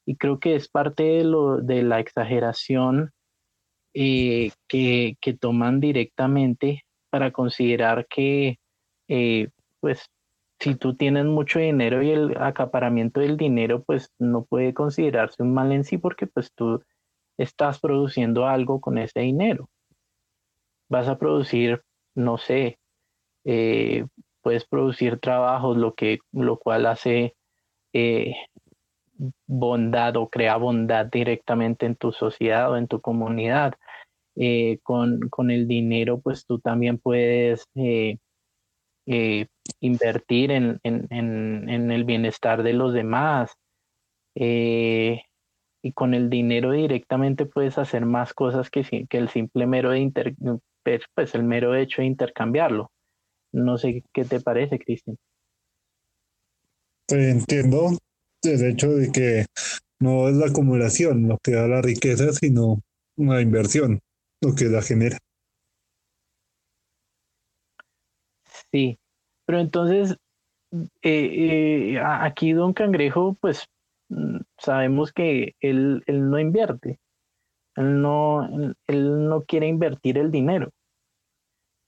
Y 0.07 0.16
creo 0.16 0.38
que 0.38 0.55
es 0.55 0.68
parte 0.68 1.02
de 1.02 1.24
lo 1.24 1.59
de 1.59 1.83
la 1.83 2.00
exageración 2.00 3.12
eh, 3.98 4.52
que, 4.68 5.16
que, 5.22 5.33
toman 5.33 5.81
directamente 5.81 6.85
para 7.11 7.33
considerar 7.33 8.07
que, 8.09 8.59
eh, 9.09 9.48
pues, 9.87 10.11
si 10.59 10.75
tú 10.75 10.96
tienes 10.96 11.27
mucho 11.27 11.61
dinero 11.61 12.03
y 12.03 12.11
el 12.11 12.37
acaparamiento 12.38 13.20
del 13.20 13.37
dinero, 13.37 13.85
pues 13.85 14.11
no 14.18 14.44
puede 14.44 14.75
considerarse 14.75 15.44
un 15.44 15.55
mal 15.55 15.70
en 15.70 15.85
sí 15.85 15.96
porque 15.96 16.27
pues 16.27 16.53
tú 16.57 16.83
estás 17.38 17.79
produciendo 17.79 18.49
algo 18.49 18.81
con 18.81 18.99
ese 18.99 19.20
dinero. 19.20 19.70
Vas 20.88 21.07
a 21.07 21.20
producir, 21.20 21.83
no 22.16 22.37
sé, 22.37 22.81
eh, 23.44 24.07
puedes 24.42 24.66
producir 24.66 25.20
trabajos, 25.20 25.77
lo, 25.77 25.94
que, 25.94 26.18
lo 26.33 26.59
cual 26.59 26.87
hace 26.87 27.37
bondad 29.46 30.16
o 30.16 30.29
crea 30.29 30.57
bondad 30.57 31.07
directamente 31.07 31.87
en 31.87 31.94
tu 31.94 32.11
sociedad 32.11 32.72
o 32.72 32.77
en 32.77 32.88
tu 32.88 33.01
comunidad. 33.01 33.75
Eh, 34.35 34.81
con, 34.83 35.20
con, 35.31 35.53
el 35.53 35.68
dinero, 35.68 36.20
pues 36.20 36.44
tú 36.44 36.59
también 36.59 36.99
puedes 36.99 37.68
eh, 37.77 38.18
eh, 39.07 39.47
invertir 39.81 40.51
en, 40.51 40.81
en, 40.83 41.07
en, 41.11 41.90
el 41.90 42.05
bienestar 42.05 42.62
de 42.62 42.73
los 42.73 42.92
demás. 42.92 43.53
y 44.35 45.92
con 45.95 46.14
el 46.14 46.29
dinero 46.29 46.73
directamente 46.73 47.47
puedes 47.47 47.79
hacer 47.79 48.05
más 48.07 48.35
cosas 48.35 48.71
que, 48.71 49.07
que 49.09 49.19
el 49.19 49.29
simple 49.29 49.66
mero 49.66 49.90
de 49.90 50.01
inter, 50.01 50.35
pues, 50.83 51.03
pues 51.14 51.35
el 51.35 51.45
mero 51.45 51.75
hecho 51.75 52.03
de 52.03 52.09
intercambiarlo. 52.09 52.90
No 53.53 53.79
sé 53.79 54.03
qué 54.12 54.25
te 54.25 54.40
parece, 54.40 54.79
Cristian. 54.79 55.16
Entiendo 57.09 57.97
el 58.42 58.64
hecho 58.64 58.90
de 58.90 59.12
que 59.12 59.47
no 60.01 60.29
es 60.29 60.37
la 60.37 60.47
acumulación 60.47 61.29
lo 61.29 61.38
que 61.42 61.53
da 61.53 61.66
la 61.66 61.83
riqueza, 61.83 62.33
sino 62.33 62.83
una 63.16 63.40
inversión 63.40 64.01
lo 64.42 64.55
que 64.55 64.66
la 64.66 64.83
genera. 64.83 65.19
Sí, 68.76 68.98
pero 69.46 69.58
entonces 69.58 70.18
eh, 71.00 71.94
eh, 71.94 71.98
aquí 71.98 72.52
Don 72.52 72.74
Cangrejo, 72.74 73.34
pues 73.40 73.64
mm, 74.10 74.40
sabemos 74.58 75.14
que 75.14 75.54
él, 75.60 76.02
él 76.04 76.28
no 76.28 76.38
invierte, 76.38 77.00
él 77.76 78.02
no, 78.02 78.46
él 78.86 79.28
no 79.28 79.44
quiere 79.44 79.66
invertir 79.66 80.18
el 80.18 80.30
dinero, 80.30 80.72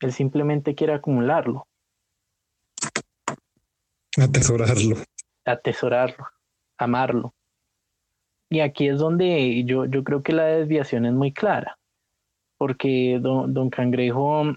él 0.01 0.13
simplemente 0.13 0.75
quiere 0.75 0.95
acumularlo. 0.95 1.67
Atesorarlo. 4.17 4.97
Atesorarlo, 5.45 6.27
amarlo. 6.79 7.35
Y 8.49 8.61
aquí 8.61 8.89
es 8.89 8.99
donde 8.99 9.63
yo, 9.65 9.85
yo 9.85 10.03
creo 10.05 10.23
que 10.23 10.33
la 10.33 10.47
desviación 10.47 11.05
es 11.05 11.13
muy 11.13 11.35
clara 11.35 11.77
porque 12.57 13.19
don, 13.21 13.69
Cangrejo 13.69 14.55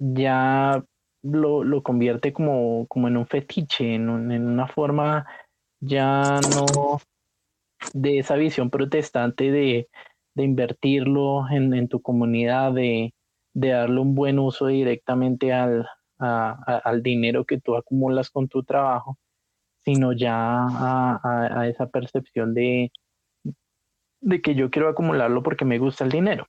ya 0.00 0.84
lo, 1.24 1.82
convierte 1.82 2.32
como, 2.32 2.86
como, 2.86 3.08
en 3.08 3.16
un 3.16 3.26
fetiche, 3.26 3.94
en, 3.94 4.08
una 4.08 4.68
forma 4.68 5.26
ya 5.80 6.40
no 6.54 7.00
de 7.92 8.18
esa 8.18 8.36
visión 8.36 8.70
protestante 8.70 9.50
de, 9.50 9.88
invertirlo 10.36 11.48
en, 11.50 11.88
tu 11.88 12.02
comunidad, 12.02 12.72
de, 12.72 13.14
darle 13.54 14.00
un 14.00 14.14
buen 14.14 14.38
uso 14.38 14.66
directamente 14.66 15.52
al, 15.52 15.88
al 16.18 17.02
dinero 17.02 17.44
que 17.44 17.60
tú 17.60 17.76
acumulas 17.76 18.30
con 18.30 18.48
tu 18.48 18.62
trabajo, 18.62 19.18
sino 19.84 20.12
ya 20.12 20.34
a, 20.36 21.60
a 21.60 21.68
esa 21.68 21.86
percepción 21.88 22.54
de, 22.54 22.90
de 24.20 24.42
que 24.42 24.54
yo 24.54 24.70
quiero 24.70 24.88
acumularlo 24.88 25.42
porque 25.42 25.64
me 25.64 25.78
gusta 25.78 26.04
el 26.04 26.10
dinero. 26.10 26.46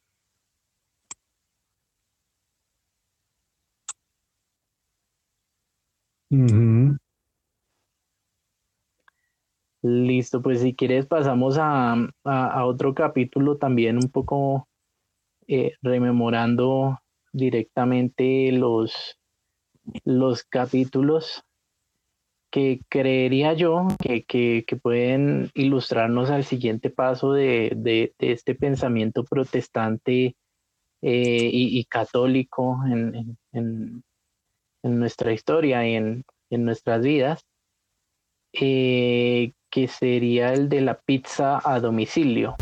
Listo, 9.82 10.42
pues 10.42 10.62
si 10.62 10.74
quieres 10.74 11.06
pasamos 11.06 11.58
a, 11.60 12.10
otro 12.66 12.96
capítulo 12.96 13.58
también 13.58 13.98
un 13.98 14.10
poco 14.10 14.68
eh, 15.48 15.74
rememorando 15.84 17.00
directamente 17.32 18.52
los, 18.52 19.20
los 20.04 20.44
capítulos 20.44 21.44
que 22.50 22.82
creería 22.90 23.54
yo 23.54 23.88
que, 24.00 24.66
pueden 24.82 25.52
ilustrarnos 25.54 26.32
al 26.32 26.46
siguiente 26.46 26.90
paso 26.90 27.34
de, 27.34 28.14
este 28.18 28.56
pensamiento 28.56 29.24
protestante 29.24 30.36
eh, 31.02 31.50
y, 31.52 31.86
católico 31.86 32.80
en 32.88 34.04
nuestra 34.86 35.34
historia 35.34 35.88
y 35.88 35.96
en, 35.96 36.26
nuestras 36.50 37.02
vidas, 37.02 37.46
eh, 38.54 39.52
que 39.70 39.88
sería 39.88 40.54
el 40.54 40.70
de 40.70 40.82
la 40.82 41.00
pizza 41.00 41.60
a 41.64 41.80
domicilio. 41.80 42.56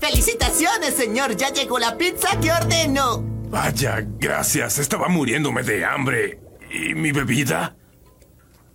¡Felicitaciones, 0.00 0.94
señor! 0.94 1.36
¡Ya 1.36 1.50
llegó 1.50 1.78
la 1.78 1.96
pizza 1.96 2.38
que 2.40 2.52
ordeno! 2.52 3.22
Vaya, 3.50 4.04
gracias. 4.18 4.78
Estaba 4.78 5.08
muriéndome 5.08 5.62
de 5.62 5.84
hambre. 5.84 6.40
¿Y 6.70 6.94
mi 6.94 7.12
bebida? 7.12 7.74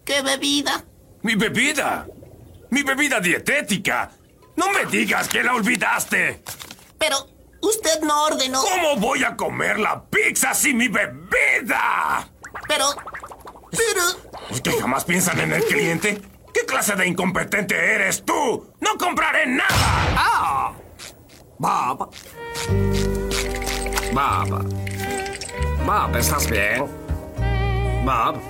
¿Qué 0.04 0.22
bebida? 0.22 0.84
¡Mi 1.22 1.36
bebida! 1.36 2.08
¡Mi 2.72 2.82
bebida 2.82 3.20
dietética! 3.20 4.12
¡No 4.56 4.70
me 4.72 4.86
digas 4.86 5.28
que 5.28 5.44
la 5.44 5.54
olvidaste! 5.54 6.42
Pero, 6.98 7.16
Usted 7.64 8.02
no 8.02 8.26
ordenó. 8.26 8.62
¿Cómo 8.62 8.98
voy 8.98 9.24
a 9.24 9.38
comer 9.38 9.80
la 9.80 10.04
pizza 10.04 10.54
sin 10.54 10.78
mi 10.78 10.90
bebida? 10.90 12.28
Pero. 12.68 12.88
Pero. 13.72 14.62
¿Que 14.62 14.72
jamás 14.74 15.06
piensan 15.06 15.40
en 15.40 15.54
el 15.54 15.64
cliente? 15.64 16.22
¿Qué 16.54 16.66
clase 16.66 16.96
de 16.96 17.08
incompetente 17.08 17.74
eres 17.96 18.26
tú? 18.26 18.74
¡No 18.82 18.98
compraré 18.98 19.48
nada! 19.48 19.68
¡Ah! 20.18 20.74
Bob. 21.58 22.14
Bob. 24.12 24.66
Bob, 25.86 26.16
¿estás 26.18 26.50
bien? 26.50 26.86
Bob. 28.04 28.42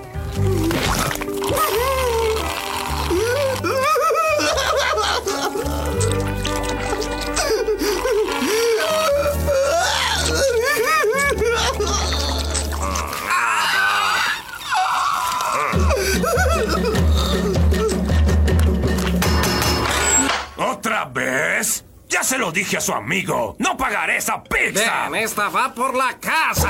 Ya 22.08 22.24
se 22.24 22.38
lo 22.38 22.52
dije 22.52 22.78
a 22.78 22.82
su 22.82 22.94
amigo. 22.94 23.56
No 23.58 23.76
pagaré 23.76 24.18
esa 24.18 24.44
pizza. 24.44 25.10
Esta 25.16 25.50
va 25.50 25.74
por 25.74 25.96
la 25.96 26.18
casa. 26.20 26.68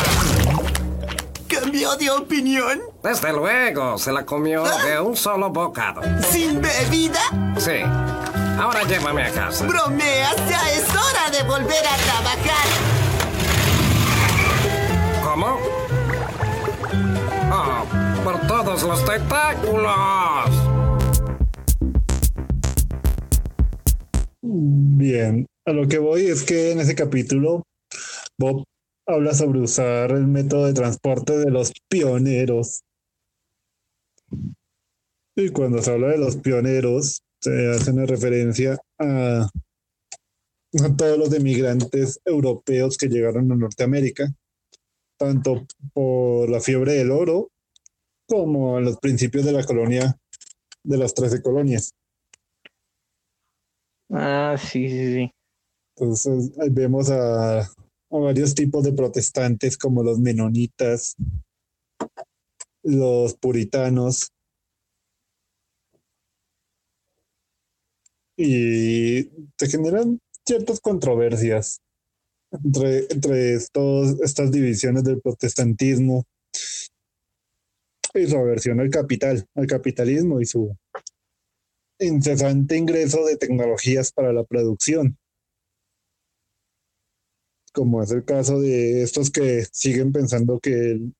¿Cambió 1.49 1.95
de 1.97 2.09
opinión? 2.09 2.81
Desde 3.03 3.33
luego, 3.33 3.97
se 3.97 4.13
la 4.13 4.25
comió 4.25 4.63
de 4.63 4.99
un 5.01 5.17
solo 5.17 5.49
bocado. 5.49 6.01
¿Sin 6.31 6.61
bebida? 6.61 7.19
Sí. 7.57 7.81
Ahora 8.57 8.83
llévame 8.83 9.23
a 9.23 9.31
casa. 9.31 9.65
Bromeas, 9.65 10.35
ya 10.49 10.71
es 10.71 10.87
hora 10.89 11.29
de 11.29 11.43
volver 11.43 11.85
a 11.85 11.97
trabajar. 11.97 12.67
¿Cómo? 15.23 15.59
Oh, 17.51 18.23
por 18.23 18.47
todos 18.47 18.83
los 18.83 19.03
tentáculos. 19.03 20.62
Bien, 25.03 25.45
a 25.65 25.73
lo 25.73 25.85
que 25.89 25.97
voy 25.99 26.27
es 26.27 26.43
que 26.43 26.71
en 26.71 26.79
ese 26.79 26.95
capítulo 26.95 27.63
Bob 28.39 28.63
habla 29.05 29.33
sobre 29.33 29.59
usar 29.59 30.11
el 30.11 30.27
método 30.27 30.65
de 30.65 30.73
transporte 30.73 31.37
de 31.37 31.51
los 31.51 31.73
pioneros. 31.89 32.83
Y 35.35 35.49
cuando 35.49 35.81
se 35.81 35.91
habla 35.91 36.07
de 36.07 36.19
los 36.19 36.37
pioneros, 36.37 37.21
se 37.41 37.71
hace 37.71 37.91
una 37.91 38.05
referencia 38.05 38.77
a, 38.97 39.41
a 39.41 40.95
todos 40.95 41.17
los 41.17 41.33
emigrantes 41.33 42.21
europeos 42.23 42.95
que 42.95 43.09
llegaron 43.09 43.51
a 43.51 43.57
Norteamérica, 43.57 44.33
tanto 45.19 45.67
por 45.93 46.49
la 46.49 46.61
fiebre 46.61 46.93
del 46.93 47.11
oro 47.11 47.49
como 48.25 48.77
a 48.77 48.79
los 48.79 48.99
principios 48.99 49.43
de 49.43 49.51
la 49.51 49.65
colonia, 49.65 50.17
de 50.81 50.97
las 50.97 51.13
13 51.13 51.41
colonias. 51.41 51.93
Ah, 54.09 54.55
sí, 54.57 54.89
sí, 54.89 55.13
sí. 55.13 55.31
Entonces 55.95 56.51
vemos 56.71 57.09
a, 57.09 57.69
varios 58.09 58.53
tipos 58.53 58.83
de 58.83 58.93
protestantes 58.93 59.77
como 59.77 60.03
los 60.03 60.19
menonitas, 60.19 61.15
los 62.83 63.35
puritanos 63.35 64.29
y 68.37 69.29
se 69.57 69.69
generan 69.69 70.19
ciertas 70.45 70.79
controversias 70.79 71.79
entre, 72.51 73.05
entre 73.09 73.53
estas 73.55 74.51
divisiones 74.51 75.03
del 75.03 75.21
protestantismo 75.21 76.23
y 78.13 78.27
su 78.27 78.37
aversión 78.37 78.79
al 78.79 78.89
capital, 78.89 79.45
al 79.55 79.67
capitalismo 79.67 80.41
y 80.41 80.45
su 80.45 80.75
incesante 81.99 82.77
ingreso 82.77 83.25
de 83.25 83.37
tecnologías 83.37 84.11
para 84.11 84.33
la 84.33 84.43
producción. 84.43 85.17
Como 87.73 88.01
es 88.03 88.11
el 88.11 88.23
caso 88.23 88.59
de 88.61 89.01
estos 89.03 89.31
que 89.31 89.65
siguen 89.71 90.11
pensando 90.11 90.59
que 90.59 90.91
el 90.91 91.13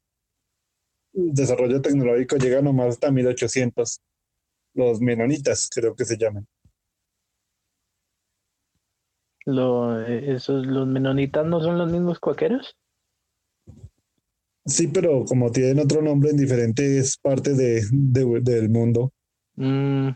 desarrollo 1.14 1.82
tecnológico 1.82 2.36
llega 2.38 2.62
nomás 2.62 2.90
hasta 2.90 3.12
1800. 3.12 4.00
Los 4.76 5.02
menonitas, 5.02 5.70
creo 5.74 5.96
que 5.96 6.06
se 6.06 6.18
llaman. 6.18 6.48
Lo, 9.46 10.02
esos, 10.02 10.66
¿Los 10.66 10.86
menonitas 10.86 11.46
no 11.46 11.62
son 11.62 11.78
los 11.78 11.90
mismos 11.90 12.20
cuaqueros? 12.20 12.76
Sí, 14.66 14.88
pero 14.88 15.26
como 15.26 15.52
tienen 15.52 15.80
otro 15.80 16.02
nombre 16.02 16.30
en 16.32 16.38
diferentes 16.38 17.18
partes 17.18 17.58
de, 17.58 17.82
de- 17.92 18.40
del 18.42 18.70
mundo. 18.70 19.12
Mm, 19.56 20.10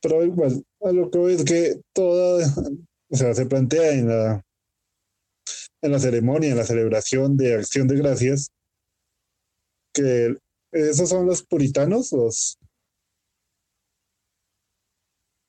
Pero 0.00 0.24
igual, 0.24 0.64
a 0.82 0.92
lo 0.92 1.10
que 1.10 1.18
voy 1.18 1.34
es 1.34 1.44
que 1.44 1.80
toda, 1.92 2.46
o 3.10 3.16
sea, 3.16 3.34
se 3.34 3.46
plantea 3.46 3.92
en 3.92 4.08
la, 4.08 4.44
en 5.82 5.92
la 5.92 5.98
ceremonia, 5.98 6.50
en 6.50 6.56
la 6.56 6.64
celebración 6.64 7.36
de 7.36 7.54
acción 7.54 7.88
de 7.88 7.96
gracias, 7.96 8.50
que 9.92 10.36
esos 10.72 11.08
son 11.08 11.26
los 11.26 11.42
puritanos, 11.42 12.12
los 12.12 12.58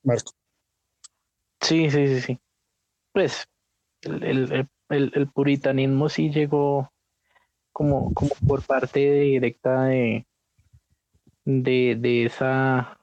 Marco. 0.03 0.31
sí, 1.61 1.89
sí, 1.91 2.07
sí, 2.07 2.21
sí. 2.21 2.39
Pues 3.13 3.45
el, 4.01 4.23
el- 4.23 4.69
el- 4.89 5.11
el- 5.13 5.27
puritanismo 5.31 6.09
sí 6.09 6.29
llegó 6.31 6.91
como, 7.71 8.13
como 8.13 8.31
por 8.47 8.65
parte 8.65 8.99
directa 8.99 9.85
de, 9.85 10.25
de, 11.45 11.95
de 11.99 12.25
esa 12.25 12.99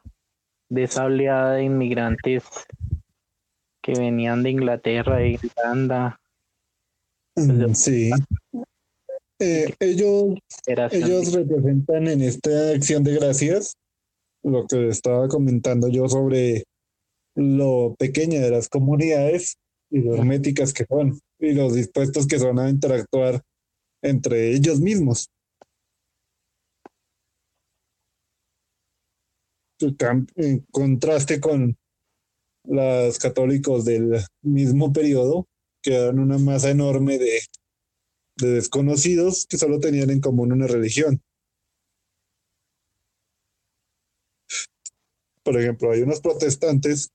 de 0.69 0.85
esa 0.85 1.05
oleada 1.05 1.55
de 1.55 1.65
inmigrantes 1.65 2.45
que 3.83 3.93
venían 3.93 4.43
de 4.43 4.51
Inglaterra, 4.51 5.17
de 5.17 5.31
Irlanda, 5.31 6.19
Mm, 7.37 7.75
Sí. 7.75 8.11
Eh, 9.39 9.75
ellos, 9.81 10.39
ellos 10.67 11.35
representan 11.35 12.09
en 12.09 12.23
esta 12.23 12.71
acción 12.71 13.05
de 13.05 13.17
gracias 13.17 13.77
lo 14.43 14.67
que 14.67 14.89
estaba 14.89 15.29
comentando 15.29 15.89
yo 15.89 16.09
sobre 16.09 16.65
lo 17.35 17.95
pequeña 17.99 18.41
de 18.41 18.51
las 18.51 18.71
comunidades 18.71 19.59
y 19.91 20.01
lo 20.01 20.15
herméticas 20.15 20.73
que 20.73 20.87
son 20.87 21.21
y 21.39 21.53
los 21.53 21.75
dispuestos 21.75 22.27
que 22.27 22.39
son 22.39 22.59
a 22.59 22.71
interactuar 22.71 23.43
entre 24.03 24.53
ellos 24.53 24.81
mismos. 24.81 25.29
En 29.79 30.61
contraste 30.71 31.41
con 31.41 31.77
los 32.65 33.19
católicos 33.19 33.85
del 33.85 34.21
mismo 34.43 34.93
periodo, 34.93 35.47
que 35.83 35.95
eran 35.95 36.19
una 36.19 36.39
masa 36.39 36.71
enorme 36.71 37.19
de, 37.19 37.41
de 38.37 38.49
desconocidos 38.49 39.47
que 39.47 39.59
solo 39.59 39.79
tenían 39.79 40.11
en 40.11 40.21
común 40.21 40.53
una 40.53 40.67
religión. 40.67 41.23
Por 45.43 45.61
ejemplo, 45.61 45.93
hay 45.93 46.03
unos 46.03 46.21
protestantes 46.21 47.13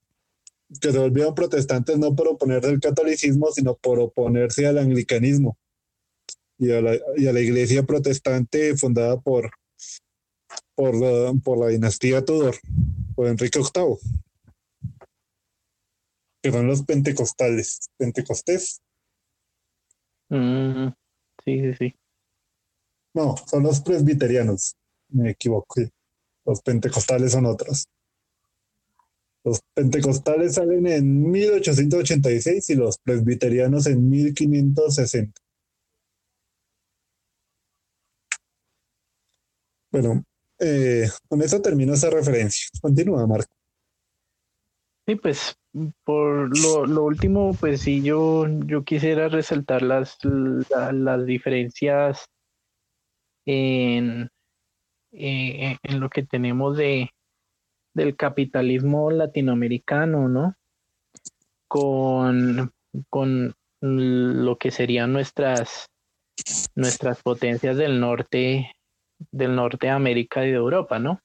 que 0.80 0.92
se 0.92 0.98
volvieron 0.98 1.36
protestantes 1.36 1.98
no 1.98 2.16
por 2.16 2.30
oponerse 2.30 2.70
al 2.70 2.80
catolicismo, 2.80 3.52
sino 3.52 3.76
por 3.76 4.00
oponerse 4.00 4.68
al 4.68 4.78
anglicanismo 4.78 5.58
y 6.58 6.72
a 6.72 6.82
la, 6.82 6.98
y 7.18 7.28
a 7.28 7.34
la 7.34 7.42
iglesia 7.42 7.84
protestante 7.84 8.78
fundada 8.78 9.20
por, 9.20 9.52
por, 10.82 10.96
la, 10.96 11.32
por 11.44 11.60
la 11.60 11.68
dinastía 11.68 12.26
Tudor, 12.26 12.56
por 13.14 13.28
Enrique 13.28 13.60
VIII, 13.60 13.98
que 16.42 16.52
son 16.52 16.66
los 16.66 16.82
pentecostales, 16.82 17.82
pentecostés. 17.98 18.82
Mm, 20.30 20.88
sí, 21.46 21.60
sí, 21.60 21.74
sí. 21.78 21.96
No, 23.14 23.36
son 23.46 23.62
los 23.62 23.82
presbiterianos, 23.82 24.76
me 25.10 25.30
equivoqué. 25.30 25.92
Los 26.46 26.64
pentecostales 26.64 27.34
son 27.34 27.46
otros. 27.46 27.86
Los 29.44 29.62
pentecostales 29.76 30.56
salen 30.56 30.88
en 30.88 31.30
1886 31.30 32.72
y 32.72 32.76
los 32.76 32.98
presbiterianos 32.98 33.86
en 33.86 34.10
1560. 34.10 35.40
Bueno, 39.92 40.24
eh, 40.62 41.10
con 41.28 41.42
eso 41.42 41.62
termino 41.62 41.94
esa 41.94 42.10
referencia. 42.10 42.68
Continúa, 42.82 43.28
Marco. 43.28 43.54
Sí, 45.08 45.16
pues 45.16 45.56
por 46.04 46.58
lo, 46.58 47.04
último, 47.04 47.54
pues 47.60 47.82
sí, 47.82 48.02
yo, 48.02 48.46
yo 48.66 48.84
quisiera 48.84 49.30
resaltar 49.30 49.82
las, 49.82 50.18
la- 50.24 50.92
las 50.92 51.26
diferencias 51.26 52.26
en, 53.46 54.30
eh, 55.12 55.78
en 55.82 56.00
lo 56.00 56.10
que 56.10 56.24
tenemos 56.24 56.78
de, 56.78 57.10
del 57.96 58.16
capitalismo 58.16 59.12
latinoamericano, 59.12 60.28
¿no? 60.28 60.56
Con, 61.68 62.72
con 63.10 63.54
lo 63.82 64.58
que 64.58 64.72
serían 64.72 65.14
nuestras, 65.14 65.88
nuestras 66.76 67.22
potencias 67.24 67.78
del 67.78 68.00
norte, 68.00 68.72
del 69.32 69.56
norte 69.56 69.88
de 69.88 69.92
América 69.92 70.46
y 70.46 70.50
de 70.50 70.58
Europa, 70.58 71.00
¿no? 71.00 71.20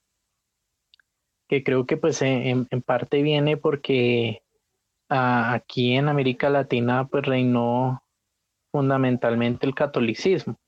que 1.49 1.63
creo 1.63 1.87
que 1.87 1.97
pues 1.97 2.23
en, 2.23 2.67
parte 2.85 3.23
viene 3.23 3.57
porque 3.57 4.43
aquí 5.09 5.95
en 5.95 6.09
América 6.09 6.51
Latina 6.51 7.07
pues 7.09 7.25
reinó 7.25 8.03
fundamentalmente 8.73 9.67
el 9.67 9.75
catolicismo 9.75 10.59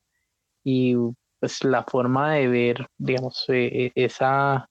y 0.65 0.95
pues 1.41 1.65
la 1.65 1.85
forma 1.85 2.35
de 2.35 2.49
ver 2.49 2.87
digamos 2.97 3.45
eh, 3.49 3.87
eh, 3.87 3.93
esa 3.95 4.69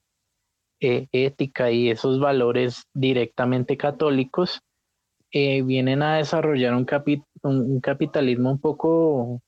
eh, 0.80 1.08
ética 1.12 1.72
y 1.72 1.90
esos 1.90 2.20
valores 2.20 2.84
directamente 2.94 3.78
católicos 3.78 4.62
eh, 5.32 5.62
vienen 5.62 6.02
a 6.04 6.18
desarrollar 6.18 6.74
un 6.74 7.82
capitalismo 7.82 8.52
un 8.52 8.60
poco 8.60 9.42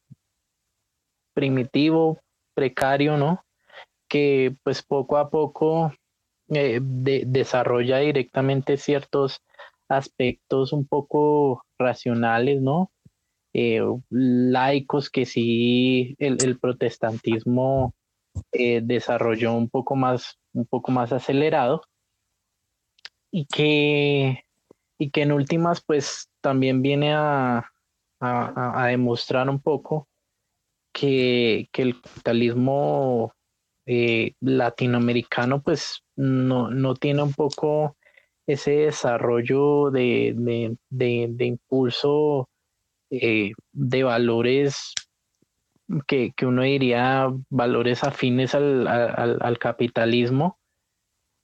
primitivo, 1.34 2.20
precario, 2.60 3.16
¿no? 3.16 3.46
Que 4.10 4.54
pues 4.64 4.84
poco 4.84 5.18
a 5.18 5.30
poco 5.30 5.94
eh, 6.50 6.82
desarrolla 6.82 8.00
directamente 8.00 8.76
ciertos 8.76 9.42
aspectos 9.88 10.74
un 10.74 10.86
poco 10.86 11.64
racionales, 11.78 12.62
¿no? 12.62 12.92
Eh, 13.54 13.82
laicos 14.10 15.10
que 15.10 15.26
sí 15.26 16.18
el, 16.20 16.60
protestantismo 16.60 17.96
eh, 18.52 18.82
desarrolló 18.84 19.54
un 19.54 19.70
poco 19.70 19.96
más, 19.96 20.38
un 20.52 20.66
poco 20.66 20.92
más 20.92 21.14
acelerado 21.14 21.82
y 23.32 23.46
que, 23.46 24.44
y 24.98 25.12
que 25.12 25.22
en 25.22 25.32
últimas 25.32 25.82
pues 25.82 26.30
también 26.42 26.82
viene 26.82 27.14
a, 27.14 27.72
a, 28.20 28.88
demostrar 28.88 29.50
un 29.50 29.62
poco 29.62 30.09
que, 31.00 31.70
el 31.74 32.02
capitalismo 32.02 33.34
eh, 33.86 34.34
latinoamericano 34.42 35.62
pues 35.62 36.04
no, 36.18 36.70
no, 36.70 36.94
tiene 36.96 37.24
un 37.24 37.34
poco 37.34 37.96
ese 38.46 38.72
desarrollo 38.72 39.92
de, 39.92 40.34
de, 40.90 41.46
impulso 41.46 42.50
eh, 43.10 43.52
de 43.72 44.04
valores 44.04 44.94
que, 46.06 46.34
uno 46.42 46.64
diría 46.64 47.30
valores 47.50 48.04
afines 48.04 48.54
al, 48.54 48.86
al, 48.88 49.58
capitalismo, 49.58 50.60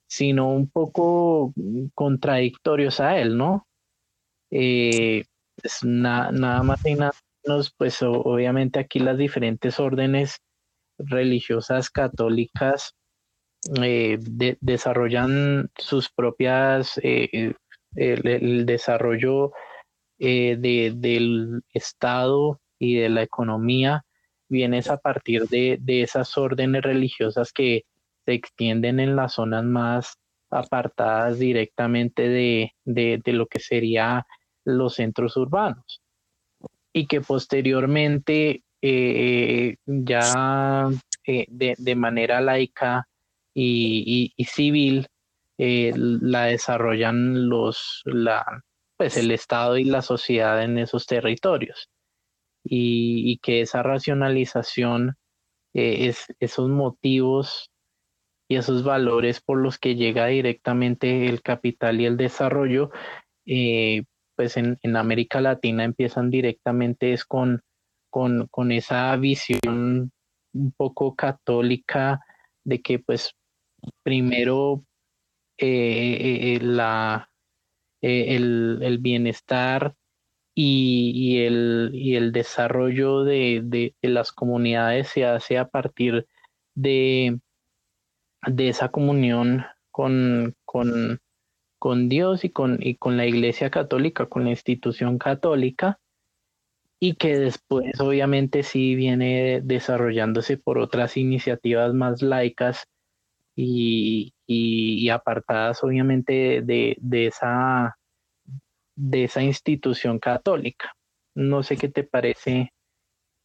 sino 0.07 0.51
un 0.51 0.69
poco 0.69 1.53
contradictorios 1.93 2.99
a 2.99 3.19
él, 3.19 3.37
¿no? 3.37 3.65
Eh, 4.51 5.23
pues, 5.55 5.83
nada 5.83 6.61
más 6.63 6.85
y 6.85 6.95
nada 6.95 7.13
pues 7.77 8.01
obviamente 8.01 8.79
aquí 8.79 8.99
las 8.99 9.17
diferentes 9.17 9.79
órdenes 9.79 10.41
religiosas 10.97 11.89
católicas 11.89 12.95
eh, 13.81 14.17
desarrollan 14.61 15.69
sus 15.77 16.09
propias, 16.09 16.99
eh, 17.03 17.53
el, 17.95 18.65
desarrollo 18.65 19.51
de, 20.17 20.93
del 20.95 21.63
Estado 21.73 22.59
y 22.79 22.95
de 22.95 23.09
la 23.09 23.23
economía 23.23 24.05
viene 24.49 24.81
a 24.87 24.97
partir 24.97 25.47
de, 25.47 25.79
esas 25.87 26.37
órdenes 26.37 26.83
religiosas 26.83 27.51
que 27.51 27.83
se 28.25 28.33
extienden 28.33 28.99
en 28.99 29.15
las 29.15 29.33
zonas 29.33 29.63
más 29.63 30.17
apartadas 30.49 31.39
directamente 31.39 32.27
de, 32.29 32.73
de 32.85 33.33
lo 33.33 33.47
que 33.47 33.59
sería 33.59 34.25
los 34.63 34.95
centros 34.95 35.37
urbanos 35.37 36.04
y 36.95 37.07
que 37.07 37.19
posteriormente 37.19 38.63
eh, 38.81 39.75
ya 39.85 40.87
eh, 41.27 41.45
de, 41.49 41.95
manera 41.95 42.39
laica 42.39 43.09
y, 43.53 44.33
civil 44.47 45.07
eh, 45.57 45.91
la 45.95 46.45
desarrollan 46.45 47.49
los 47.49 48.01
la 48.05 48.63
pues 48.95 49.17
el 49.17 49.31
estado 49.31 49.77
y 49.77 49.83
la 49.83 50.01
sociedad 50.01 50.63
en 50.63 50.77
esos 50.77 51.05
territorios. 51.05 51.89
Y, 52.63 53.39
que 53.43 53.59
esa 53.59 53.83
racionalización 53.83 55.17
es 55.73 56.27
esos 56.39 56.69
motivos 56.69 57.71
y 58.47 58.55
esos 58.55 58.85
valores 58.85 59.41
por 59.41 59.57
los 59.57 59.77
que 59.77 59.95
llega 59.95 60.27
directamente 60.27 61.27
el 61.27 61.41
capital 61.41 61.99
y 61.99 62.05
el 62.05 62.15
desarrollo 62.15 62.91
pues 64.35 64.57
en, 64.57 64.77
América 64.95 65.41
Latina 65.41 65.83
empiezan 65.83 66.29
directamente 66.29 67.13
es 67.13 67.25
con, 67.25 67.61
con, 68.09 68.71
esa 68.71 69.15
visión 69.17 70.11
un 70.53 70.71
poco 70.77 71.15
católica 71.15 72.21
de 72.63 72.81
que 72.81 72.99
pues 72.99 73.35
primero 74.03 74.83
eh, 75.57 76.55
eh, 76.55 76.59
la, 76.61 77.29
eh, 78.01 78.35
el, 78.35 78.97
bienestar 78.99 79.95
y, 80.53 81.39
el, 81.39 81.91
y, 81.93 82.15
el, 82.15 82.31
desarrollo 82.31 83.23
de, 83.23 83.93
las 84.01 84.31
comunidades 84.31 85.09
se 85.09 85.25
hace 85.25 85.57
a 85.57 85.67
partir 85.67 86.27
de, 86.75 87.39
de 88.47 88.69
esa 88.69 88.89
comunión 88.89 89.65
con, 89.91 90.55
con, 90.65 91.19
con 91.85 92.09
Dios 92.09 92.43
y 92.43 92.49
con, 92.49 92.79
y 92.81 92.95
con 92.95 93.15
la 93.15 93.27
Iglesia 93.27 93.69
Católica, 93.69 94.25
con 94.25 94.43
la 94.43 94.49
institución 94.49 95.19
católica, 95.19 95.99
y 96.99 97.13
que 97.13 97.37
después 97.37 97.99
obviamente 97.99 98.63
sí 98.63 98.95
viene 98.95 99.61
desarrollándose 99.63 100.57
por 100.57 100.79
otras 100.79 101.15
iniciativas 101.15 101.93
más 101.93 102.23
laicas 102.23 102.87
y, 103.55 104.33
apartadas 105.11 105.83
obviamente 105.83 106.63
de, 106.63 107.27
esa, 107.27 107.95
de 108.95 109.25
esa 109.25 109.43
institución 109.43 110.17
católica. 110.17 110.91
No 111.35 111.61
sé 111.61 111.77
qué 111.77 111.89
te 111.89 112.03
parece 112.03 112.73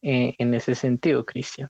eh, 0.01 0.33
en 0.39 0.53
ese 0.55 0.73
sentido, 0.73 1.25
Cristian. 1.25 1.69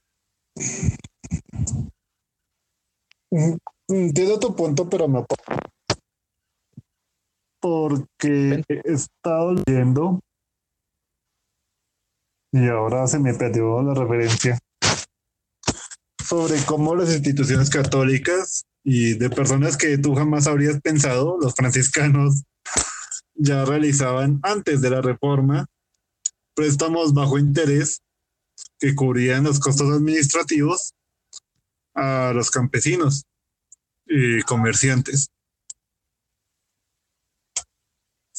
Mm, 3.29 3.57
entiendo 3.89 4.39
tu 4.39 4.55
punto, 4.55 4.89
pero 4.89 5.09
me 5.09 5.19
porque 7.61 8.63
he 8.67 8.81
estado 8.91 9.55
leyendo 9.65 10.19
y 12.51 12.67
ahora 12.67 13.07
se 13.07 13.19
me 13.19 13.33
perdió 13.33 13.81
la 13.81 13.93
referencia 13.93 14.59
sobre 16.27 16.57
cómo 16.65 16.95
las 16.95 17.13
instituciones 17.13 17.69
católicas 17.69 18.65
y 18.83 19.13
de 19.13 19.29
personas 19.29 19.77
que 19.77 19.97
tú 19.97 20.15
jamás 20.15 20.47
habrías 20.47 20.81
pensado, 20.81 21.37
los 21.39 21.53
franciscanos, 21.53 22.43
ya 23.35 23.63
realizaban 23.63 24.39
antes 24.43 24.81
de 24.81 24.89
la 24.89 25.01
reforma 25.01 25.67
préstamos 26.53 27.13
bajo 27.13 27.37
interés 27.37 28.01
que 28.79 28.95
cubrían 28.95 29.43
los 29.43 29.59
costos 29.59 29.91
administrativos 29.91 30.93
a 31.95 32.33
los 32.33 32.51
campesinos 32.51 33.25
y 34.05 34.41
comerciantes. 34.43 35.29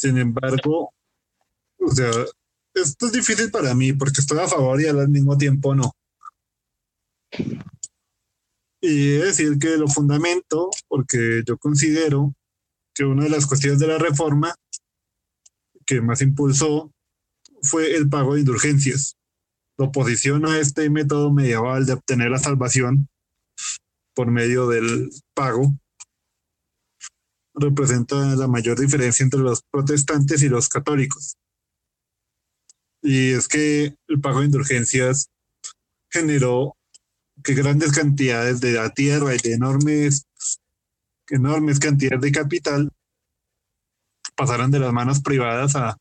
Sin 0.02 0.18
embargo, 0.18 0.92
o 1.78 1.90
sea, 1.92 2.10
esto 2.74 3.06
es 3.06 3.12
difícil 3.12 3.52
para 3.52 3.72
mí 3.72 3.92
porque 3.92 4.20
estoy 4.20 4.40
a 4.40 4.48
favor 4.48 4.80
y 4.80 4.88
al 4.88 5.08
mismo 5.08 5.38
tiempo 5.38 5.76
no. 5.76 5.92
Y 8.80 9.14
es 9.14 9.22
decir 9.22 9.60
que 9.60 9.76
lo 9.76 9.86
fundamento, 9.86 10.70
porque 10.88 11.44
yo 11.46 11.56
considero 11.56 12.34
que 12.92 13.04
una 13.04 13.22
de 13.22 13.30
las 13.30 13.46
cuestiones 13.46 13.78
de 13.78 13.86
la 13.86 13.98
reforma 13.98 14.52
que 15.86 16.00
más 16.00 16.20
impulsó 16.20 16.90
fue 17.62 17.94
el 17.94 18.08
pago 18.08 18.34
de 18.34 18.40
indulgencias. 18.40 19.14
La 19.78 19.86
oposición 19.86 20.46
a 20.46 20.58
este 20.58 20.90
método 20.90 21.32
medieval 21.32 21.86
de 21.86 21.92
obtener 21.92 22.28
la 22.28 22.40
salvación 22.40 23.08
por 24.14 24.32
medio 24.32 24.66
del 24.66 25.10
pago 25.32 25.76
representa 27.54 28.16
la 28.36 28.48
mayor 28.48 28.78
diferencia 28.78 29.24
entre 29.24 29.40
los 29.40 29.62
protestantes 29.62 30.42
y 30.42 30.48
los 30.48 30.68
católicos. 30.68 31.36
Y 33.02 33.32
es 33.32 33.48
que 33.48 33.96
el 34.08 34.20
pago 34.20 34.40
de 34.40 34.46
indulgencias 34.46 35.28
generó 36.10 36.76
que 37.42 37.54
grandes 37.54 37.92
cantidades 37.92 38.60
de 38.60 38.72
la 38.72 38.90
tierra 38.90 39.34
y 39.34 39.38
de 39.38 39.54
enormes, 39.54 40.26
enormes 41.28 41.80
cantidades 41.80 42.20
de 42.20 42.32
capital 42.32 42.90
pasaran 44.36 44.70
de 44.70 44.78
las 44.78 44.92
manos 44.92 45.20
privadas 45.20 45.74
a 45.76 45.96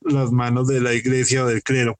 las 0.00 0.32
manos 0.32 0.66
de 0.66 0.80
la 0.80 0.94
iglesia 0.94 1.44
o 1.44 1.46
del 1.46 1.62
clero. 1.62 1.96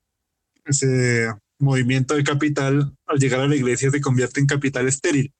Ese 0.65 1.33
movimiento 1.59 2.15
de 2.15 2.25
capital, 2.25 2.95
al 3.07 3.19
llegar 3.19 3.41
a 3.41 3.49
la 3.49 3.57
iglesia, 3.57 3.91
se 3.91 4.01
convierte 4.01 4.41
en 4.41 4.47
capital 4.47 4.89
estéril 4.89 5.33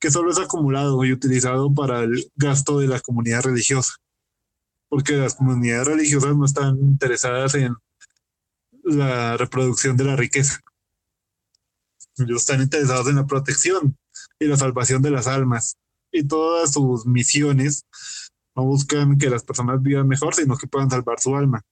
que 0.00 0.10
solo 0.10 0.30
es 0.30 0.38
acumulado 0.38 1.04
y 1.04 1.12
utilizado 1.12 1.72
para 1.72 2.00
el 2.02 2.30
gasto 2.36 2.78
de 2.78 2.88
la 2.88 3.00
comunidad 3.00 3.42
religiosa, 3.42 3.94
porque 4.88 5.14
las 5.14 5.34
comunidades 5.34 5.88
religiosas 5.88 6.36
no 6.36 6.44
están 6.44 6.78
interesadas 6.78 7.54
en 7.54 7.74
la 8.84 9.36
reproducción 9.36 9.96
de 9.96 10.04
la 10.04 10.16
riqueza. 10.16 10.60
Ellos 12.16 12.40
están 12.40 12.62
interesados 12.62 13.08
en 13.08 13.16
la 13.16 13.26
protección 13.26 13.96
y 14.38 14.46
la 14.46 14.56
salvación 14.56 15.02
de 15.02 15.10
las 15.10 15.26
almas. 15.26 15.76
Y 16.10 16.26
todas 16.26 16.72
sus 16.72 17.06
misiones 17.06 17.84
no 18.56 18.64
buscan 18.64 19.18
que 19.18 19.30
las 19.30 19.44
personas 19.44 19.82
vivan 19.82 20.08
mejor, 20.08 20.34
sino 20.34 20.56
que 20.56 20.66
puedan 20.66 20.90
salvar 20.90 21.20
su 21.20 21.36
alma. 21.36 21.62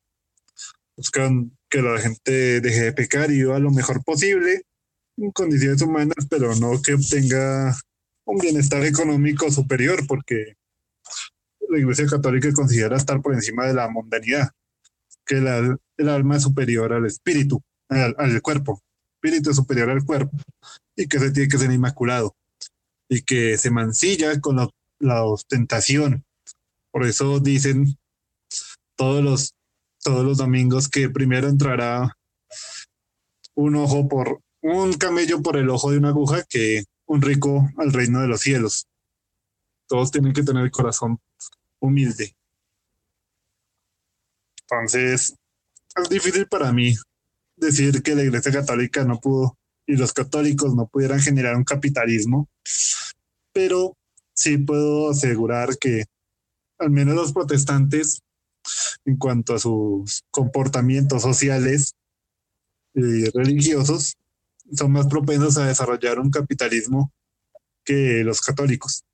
Buscan 0.96 1.56
que 1.68 1.82
la 1.82 1.98
gente 1.98 2.60
deje 2.60 2.84
de 2.84 2.92
pecar 2.92 3.30
y 3.30 3.38
viva 3.38 3.58
lo 3.58 3.70
mejor 3.70 4.04
posible 4.04 4.62
en 5.16 5.30
condiciones 5.32 5.82
humanas, 5.82 6.26
pero 6.28 6.54
no 6.54 6.80
que 6.82 6.94
obtenga 6.94 7.76
un 8.26 8.38
bienestar 8.38 8.84
económico 8.84 9.50
superior, 9.50 10.06
porque 10.06 10.56
la 11.68 11.78
Iglesia 11.78 12.06
Católica 12.06 12.52
considera 12.52 12.96
estar 12.96 13.22
por 13.22 13.34
encima 13.34 13.66
de 13.66 13.74
la 13.74 13.88
mundanidad, 13.88 14.50
que 15.24 15.36
el 15.36 16.08
alma 16.08 16.36
es 16.36 16.42
superior 16.42 16.92
al 16.92 17.06
espíritu, 17.06 17.62
al, 17.88 18.42
cuerpo, 18.42 18.82
espíritu 19.14 19.50
es 19.50 19.56
superior 19.56 19.90
al 19.90 20.04
cuerpo, 20.04 20.36
y 20.96 21.06
que 21.08 21.18
se 21.18 21.30
tiene 21.30 21.48
que 21.48 21.58
ser 21.58 21.70
inmaculado, 21.70 22.36
y 23.08 23.22
que 23.22 23.56
se 23.56 23.70
mancilla 23.70 24.40
con 24.40 24.56
los 24.56 24.70
la 24.98 25.24
ostentación. 25.24 26.24
Por 26.90 27.04
eso 27.04 27.40
dicen 27.40 27.96
todos 28.96 29.22
los, 29.22 29.54
todos 30.02 30.24
los 30.24 30.38
domingos 30.38 30.88
que 30.88 31.10
primero 31.10 31.48
entrará 31.48 32.16
un 33.54 33.76
ojo 33.76 34.08
por 34.08 34.40
un 34.62 34.94
camello 34.94 35.42
por 35.42 35.56
el 35.56 35.70
ojo 35.70 35.90
de 35.90 35.98
una 35.98 36.08
aguja 36.08 36.44
que 36.48 36.84
un 37.06 37.22
rico 37.22 37.70
al 37.76 37.92
reino 37.92 38.20
de 38.20 38.28
los 38.28 38.40
cielos. 38.40 38.86
Todos 39.86 40.10
tienen 40.10 40.32
que 40.32 40.42
tener 40.42 40.64
el 40.64 40.70
corazón 40.70 41.20
humilde. 41.78 42.36
Entonces, 44.62 45.34
es 46.02 46.08
difícil 46.08 46.46
para 46.48 46.72
mí 46.72 46.96
decir 47.56 48.02
que 48.02 48.14
la 48.14 48.24
Iglesia 48.24 48.52
Católica 48.52 49.04
no 49.04 49.20
pudo 49.20 49.56
y 49.86 49.96
los 49.96 50.12
católicos 50.12 50.74
no 50.74 50.88
pudieran 50.88 51.20
generar 51.20 51.56
un 51.56 51.64
capitalismo, 51.64 52.48
pero 53.52 53.96
sí 54.34 54.58
puedo 54.58 55.10
asegurar 55.10 55.78
que 55.78 56.04
al 56.78 56.90
menos 56.90 57.14
los 57.14 57.32
protestantes, 57.32 58.20
en 59.04 59.16
cuanto 59.16 59.54
a 59.54 59.58
sus 59.58 60.24
comportamientos 60.30 61.22
sociales 61.22 61.94
y 62.94 63.30
religiosos, 63.30 64.16
son 64.72 64.92
más 64.92 65.06
propensos 65.06 65.56
a 65.58 65.66
desarrollar 65.66 66.18
un 66.18 66.30
capitalismo 66.30 67.12
que 67.84 68.22
los 68.24 68.40
católicos, 68.40 69.04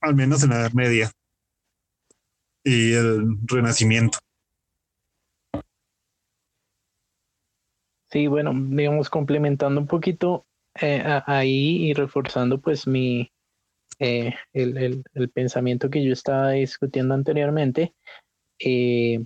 al 0.00 0.14
menos 0.14 0.42
en 0.42 0.50
la 0.50 0.60
Edad 0.60 0.72
Media 0.72 1.10
y 2.64 2.92
el 2.92 3.38
Renacimiento. 3.46 4.18
Sí, 8.10 8.26
bueno, 8.26 8.52
digamos, 8.54 9.08
complementando 9.08 9.80
un 9.80 9.86
poquito 9.86 10.44
eh, 10.80 11.02
ahí 11.26 11.88
y 11.88 11.94
reforzando 11.94 12.60
pues 12.60 12.86
mi, 12.86 13.30
eh, 14.00 14.34
el, 14.52 15.04
pensamiento 15.32 15.90
que 15.90 16.04
yo 16.04 16.12
estaba 16.12 16.52
discutiendo 16.52 17.14
anteriormente, 17.14 17.94
eh, 18.58 19.24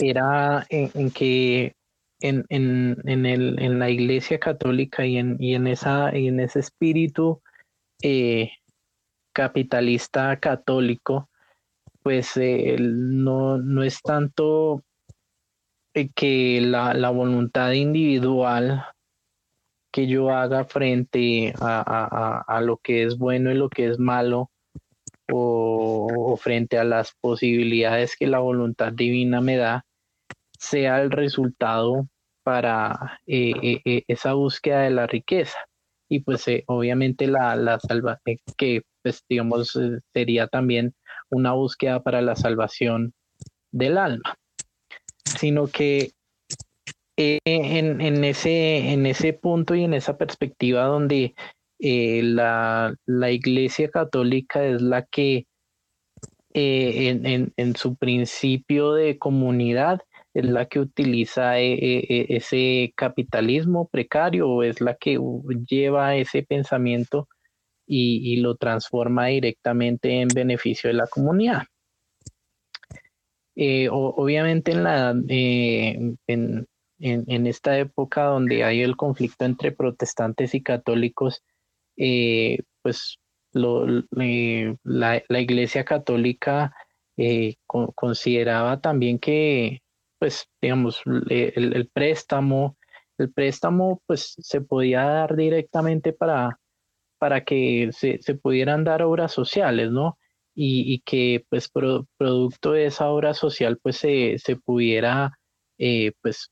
era 0.00 0.66
en, 0.68 1.10
que 1.10 1.74
en, 2.20 2.44
en, 2.48 3.26
el, 3.26 3.60
en 3.60 3.78
la 3.78 3.90
iglesia 3.90 4.38
católica 4.38 5.04
y 5.06 5.18
en, 5.18 5.36
y 5.40 5.54
en, 5.54 5.66
esa, 5.66 6.16
y 6.16 6.28
en 6.28 6.40
ese 6.40 6.60
espíritu 6.60 7.42
capitalista 9.32 10.38
católico, 10.38 11.28
pues 12.02 12.32
no, 12.36 13.58
no 13.58 13.82
es 13.82 14.00
tanto 14.02 14.82
eh, 15.94 16.10
que 16.14 16.60
la, 16.60 16.94
la, 16.94 17.10
voluntad 17.10 17.72
individual 17.72 18.84
que 19.92 20.06
yo 20.06 20.30
haga 20.30 20.64
frente 20.64 21.54
a, 21.60 21.82
a, 21.86 22.56
a, 22.56 22.60
lo 22.60 22.76
que 22.78 23.04
es 23.04 23.16
bueno 23.16 23.50
y 23.50 23.54
lo 23.54 23.68
que 23.68 23.88
es 23.88 23.98
malo, 23.98 24.50
o, 25.32 26.36
frente 26.36 26.78
a 26.78 26.84
las 26.84 27.14
posibilidades 27.20 28.16
que 28.16 28.26
la 28.26 28.40
voluntad 28.40 28.92
divina 28.92 29.40
me 29.40 29.56
da, 29.56 29.86
sea 30.64 31.02
el 31.02 31.10
resultado 31.10 32.08
para 32.42 33.20
eh, 33.26 33.80
eh, 33.84 34.04
esa 34.08 34.34
búsqueda 34.34 34.82
de 34.82 34.90
la 34.90 35.06
riqueza. 35.06 35.58
Y 36.08 36.20
pues 36.20 36.44
obviamente 36.66 37.26
la, 37.26 37.56
la 37.56 37.80
salvación, 37.80 38.38
que 38.56 38.82
pues 39.02 39.24
digamos 39.28 39.78
sería 40.12 40.46
también 40.48 40.94
una 41.30 41.52
búsqueda 41.52 42.02
para 42.02 42.20
la 42.20 42.36
salvación 42.36 43.14
del 43.72 43.98
alma 43.98 44.36
sino 45.24 45.66
que 45.66 46.12
eh, 47.16 47.38
en, 47.44 48.24
ese, 48.24 48.92
en 48.92 49.06
ese 49.06 49.32
punto 49.32 49.74
y 49.74 49.84
en 49.84 49.94
esa 49.94 50.16
perspectiva 50.16 50.84
donde 50.84 51.34
eh, 51.78 52.22
la, 52.22 52.96
Iglesia 53.30 53.90
Católica 53.90 54.64
es 54.64 54.82
la 54.82 55.02
que 55.02 55.46
eh, 56.54 57.50
en, 57.56 57.76
su 57.76 57.96
principio 57.96 58.94
de 58.94 59.18
comunidad 59.18 60.00
es 60.34 60.44
la 60.44 60.66
que 60.66 60.80
utiliza 60.80 61.58
ese 61.58 62.92
capitalismo 62.96 63.88
precario 63.88 64.48
o 64.50 64.62
es 64.62 64.80
la 64.80 64.94
que 64.96 65.18
lleva 65.68 66.16
ese 66.16 66.42
pensamiento 66.42 67.28
y 67.86 68.36
lo 68.36 68.56
transforma 68.56 69.26
directamente 69.26 70.20
en 70.20 70.28
beneficio 70.28 70.88
de 70.88 70.94
la 70.94 71.06
comunidad. 71.06 71.62
Eh, 73.56 73.88
obviamente 73.90 74.72
en, 74.72 74.82
la, 74.82 75.14
eh, 75.28 75.96
en, 76.26 76.66
en, 76.98 77.46
esta 77.46 77.78
época 77.78 78.24
donde 78.24 78.64
hay 78.64 78.82
el 78.82 78.96
conflicto 78.96 79.44
entre 79.44 79.70
protestantes 79.70 80.54
y 80.54 80.62
católicos, 80.62 81.44
eh, 81.96 82.58
pues 82.82 83.18
lo, 83.52 83.86
la, 83.86 85.22
la, 85.28 85.40
Iglesia 85.40 85.84
Católica 85.84 86.74
consideraba 87.94 88.80
también 88.80 89.20
que, 89.20 89.82
pues, 90.18 90.46
digamos, 90.60 91.02
el, 91.28 91.90
préstamo, 91.92 92.76
el 93.18 93.32
préstamo, 93.32 94.02
pues, 94.06 94.34
se 94.38 94.60
podía 94.60 95.04
dar 95.04 95.36
directamente 95.36 96.12
para, 96.12 96.58
para 97.18 97.44
que 97.44 97.90
se, 97.92 98.18
se 98.22 98.34
pudieran 98.34 98.84
dar 98.84 99.02
obras 99.02 99.32
sociales, 99.32 99.90
¿no? 99.90 100.18
y, 100.54 101.00
que 101.00 101.44
pues 101.48 101.68
producto 101.68 102.72
de 102.72 102.86
esa 102.86 103.08
obra 103.08 103.34
social 103.34 103.78
pues 103.82 103.96
se, 103.96 104.38
se 104.38 104.56
pudiera 104.56 105.32
eh, 105.78 106.12
pues 106.22 106.50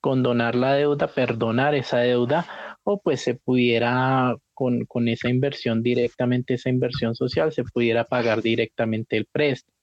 condonar 0.00 0.54
la 0.54 0.74
deuda, 0.74 1.08
perdonar 1.08 1.74
esa 1.74 1.98
deuda 1.98 2.76
o 2.84 3.00
pues 3.00 3.22
se 3.22 3.34
pudiera 3.34 4.36
con, 4.54 4.84
con, 4.86 5.08
esa 5.08 5.28
inversión 5.28 5.82
directamente, 5.82 6.54
esa 6.54 6.68
inversión 6.70 7.14
social, 7.14 7.52
se 7.52 7.64
pudiera 7.64 8.04
pagar 8.04 8.42
directamente 8.42 9.16
el 9.16 9.26
préstamo. 9.26 9.77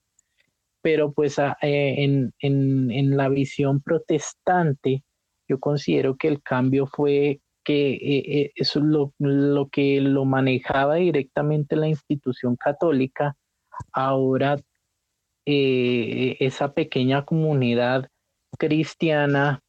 Pero 0.86 1.14
pues 1.14 1.40
eh, 1.40 1.56
en, 1.62 2.32
en, 2.38 2.92
en, 2.92 3.18
la 3.18 3.28
visión 3.28 3.82
protestante, 3.82 5.04
yo 5.48 5.60
considero 5.60 6.16
que 6.16 6.28
el 6.28 6.44
cambio 6.44 6.86
fue 6.86 7.42
que 7.64 7.94
eh, 7.96 8.52
eso 8.54 8.82
lo, 8.82 9.12
lo 9.18 9.68
que 9.70 10.00
lo 10.00 10.26
manejaba 10.26 10.96
directamente 10.96 11.76
la 11.76 11.88
institución 11.88 12.56
católica. 12.56 13.36
Ahora 13.92 14.58
eh, 15.48 16.38
esa 16.40 16.74
pequeña 16.74 17.26
comunidad 17.26 18.08
cristiana 18.60 19.62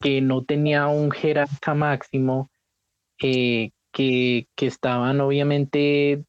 que 0.00 0.22
no 0.22 0.44
tenía 0.44 0.86
un 0.86 1.10
jerarca 1.10 1.74
máximo, 1.74 2.50
eh, 3.22 3.70
que, 3.92 4.46
estaban 4.56 5.20
obviamente, 5.20 6.24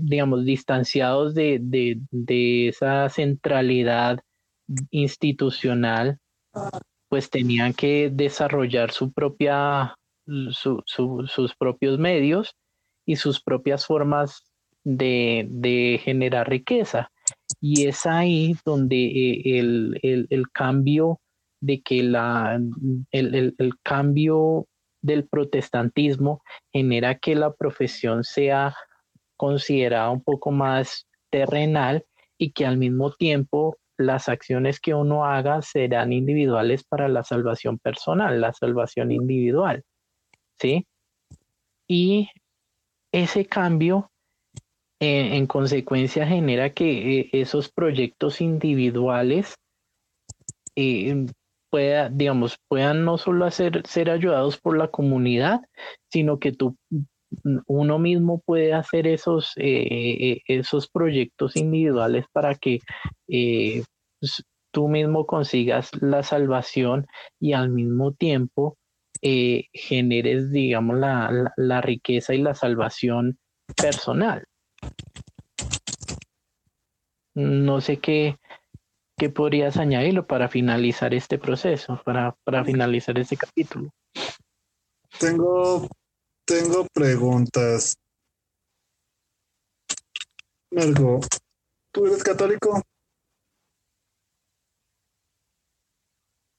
digamos, 0.00 0.44
distanciados 0.44 1.34
de, 1.34 2.00
esa 2.68 3.08
centralidad 3.08 4.20
institucional, 4.90 6.18
pues 7.08 7.30
tenían 7.30 7.72
que 7.72 8.10
desarrollar 8.12 8.90
su 8.92 9.12
propia, 9.12 9.94
sus 10.26 11.54
propios 11.58 11.98
medios 11.98 12.54
y 13.06 13.16
sus 13.16 13.40
propias 13.42 13.86
formas 13.86 14.42
de, 14.84 16.00
generar 16.02 16.48
riqueza. 16.48 17.10
Y 17.60 17.86
es 17.86 18.06
ahí 18.06 18.56
donde 18.64 18.96
eh, 18.96 19.58
el, 20.30 20.44
cambio 20.52 21.20
de 21.60 21.80
que 21.80 22.02
la, 22.02 22.60
el, 23.10 23.54
cambio 23.82 24.66
del 25.02 25.26
protestantismo 25.26 26.42
genera 26.72 27.18
que 27.18 27.34
la 27.34 27.52
profesión 27.52 28.24
sea 28.24 28.74
considerada 29.38 30.10
un 30.10 30.22
poco 30.22 30.50
más 30.50 31.08
terrenal 31.30 32.04
y 32.36 32.52
que 32.52 32.66
al 32.66 32.76
mismo 32.76 33.12
tiempo 33.12 33.78
las 33.96 34.28
acciones 34.28 34.80
que 34.80 34.94
uno 34.94 35.24
haga 35.24 35.62
serán 35.62 36.12
individuales 36.12 36.84
para 36.84 37.08
la 37.08 37.24
salvación 37.24 37.78
personal, 37.78 38.40
la 38.40 38.52
salvación 38.52 39.10
individual. 39.10 39.82
¿Sí? 40.60 40.86
Y 41.86 42.28
ese 43.12 43.46
cambio 43.46 44.10
en 45.00 45.46
consecuencia 45.46 46.26
genera 46.26 46.74
que 46.74 47.20
eh, 47.20 47.30
esos 47.32 47.70
proyectos 47.70 48.40
individuales 48.40 49.54
eh, 50.74 51.26
pueda, 51.70 52.08
digamos, 52.08 52.58
puedan 52.68 53.04
no 53.04 53.18
solo 53.18 53.50
ser 53.50 54.10
ayudados 54.10 54.58
por 54.58 54.76
la 54.76 54.88
comunidad, 54.88 55.60
sino 56.10 56.38
que 56.38 56.52
tú, 56.52 56.76
uno 57.66 57.98
mismo 57.98 58.40
puede 58.40 58.72
hacer 58.72 59.06
esos, 59.06 59.52
eh, 59.56 60.40
esos 60.46 60.88
proyectos 60.88 61.56
individuales 61.56 62.26
para 62.32 62.54
que 62.54 62.80
pues, 63.26 64.44
tú 64.70 64.88
mismo 64.88 65.26
consigas 65.26 65.90
la 66.00 66.22
salvación 66.22 67.06
y 67.38 67.52
al 67.52 67.70
mismo 67.70 68.12
tiempo 68.12 68.76
generes, 69.20 70.50
digamos, 70.52 70.96
la, 70.98 71.52
la 71.56 71.80
riqueza 71.80 72.34
y 72.34 72.38
la 72.38 72.54
salvación 72.54 73.38
personal. 73.76 74.44
No 77.34 77.80
sé 77.80 77.98
qué, 77.98 78.36
qué 79.18 79.30
podrías 79.30 79.76
añadirlo 79.76 80.26
para 80.26 80.48
finalizar 80.48 81.12
este 81.12 81.38
proceso, 81.38 82.00
para, 82.04 82.36
para 82.44 82.64
finalizar 82.64 83.18
este 83.18 83.36
capítulo. 83.36 83.90
Tengo, 85.18 85.88
tengo 86.48 86.86
preguntas. 86.94 87.94
Marco, 90.70 91.20
¿tú 91.92 92.06
eres 92.06 92.22
católico? 92.22 92.82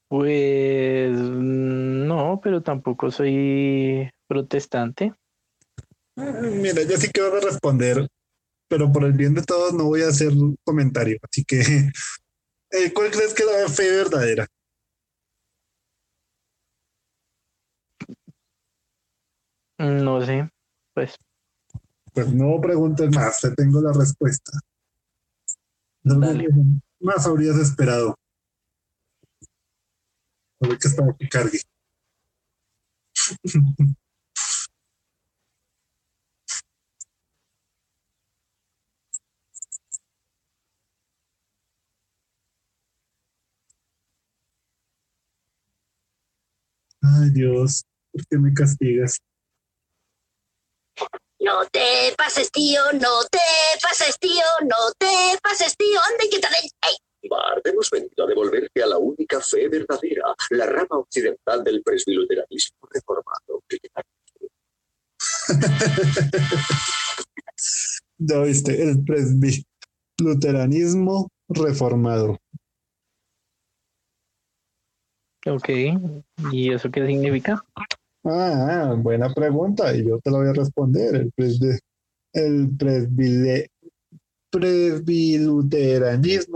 Pues 0.07 1.11
no, 1.11 2.39
pero 2.41 2.61
tampoco 2.61 3.11
soy 3.11 4.09
protestante. 4.27 5.13
Eh, 6.17 6.51
Mira, 6.51 6.83
yo 6.83 6.97
sí 6.97 7.09
que 7.11 7.21
voy 7.21 7.39
a 7.39 7.45
responder, 7.45 8.07
pero 8.67 8.91
por 8.91 9.05
el 9.05 9.13
bien 9.13 9.33
de 9.33 9.43
todos 9.43 9.73
no 9.73 9.85
voy 9.85 10.03
a 10.03 10.09
hacer 10.09 10.33
comentario. 10.63 11.17
Así 11.23 11.43
que, 11.43 11.61
eh, 12.71 12.93
¿cuál 12.93 13.09
crees 13.11 13.33
que 13.33 13.43
es 13.43 13.49
la 13.49 13.69
fe 13.69 13.89
verdadera? 13.89 14.47
No 19.79 20.21
sé, 20.25 20.49
pues 20.93 21.15
Pues 22.13 22.33
no 22.33 22.59
preguntes 22.59 23.15
más, 23.15 23.39
te 23.39 23.51
tengo 23.51 23.81
la 23.81 23.93
respuesta. 23.93 24.51
No 26.03 26.19
Dale. 26.19 26.49
más 26.99 27.25
habrías 27.25 27.55
esperado. 27.55 28.15
A 30.61 30.67
ver 30.67 30.77
que 30.77 30.87
estaba 30.89 31.15
que 31.17 31.29
cargue. 31.29 31.61
Ay 47.01 47.29
Dios, 47.29 47.83
¿por 48.11 48.27
qué 48.27 48.37
me 48.37 48.53
castigas? 48.53 49.19
No 51.39 51.65
te 51.71 52.13
pases, 52.17 52.51
tío, 52.51 52.81
no 52.93 53.23
te 53.31 53.39
pases, 53.81 54.19
tío, 54.19 54.43
no 54.63 54.91
te 54.97 55.39
pases, 55.41 55.77
tío. 55.77 55.97
Anda 56.11 56.25
y 56.25 56.29
quítate. 56.29 56.55
¡Ey! 56.61 56.97
Bart, 57.29 57.65
hemos 57.65 57.89
venido 57.89 58.25
a 58.25 58.27
devolverte 58.27 58.83
a 58.83 58.87
la 58.87 58.97
única 58.97 59.39
fe 59.41 59.69
verdadera, 59.69 60.35
la 60.51 60.65
rama 60.65 60.99
occidental 60.99 61.63
del 61.63 61.81
presbiluteranismo 61.81 62.77
reformado. 62.91 63.63
Ya 68.21 68.41
viste, 68.41 68.83
el 68.83 69.01
presbiluteranismo 69.05 71.29
reformado. 71.47 72.37
ok. 75.47 75.69
¿Y 76.51 76.73
eso 76.73 76.91
qué 76.91 77.07
significa? 77.07 77.63
Ah, 78.31 78.95
buena 78.95 79.33
pregunta, 79.33 79.95
y 79.95 80.05
yo 80.07 80.19
te 80.19 80.29
la 80.29 80.37
voy 80.37 80.49
a 80.49 80.53
responder. 80.53 81.15
El, 81.15 81.33
presbi- 81.33 81.79
el 82.33 82.77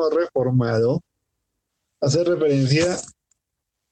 reformado 0.10 1.02
hace 2.00 2.24
referencia 2.24 2.96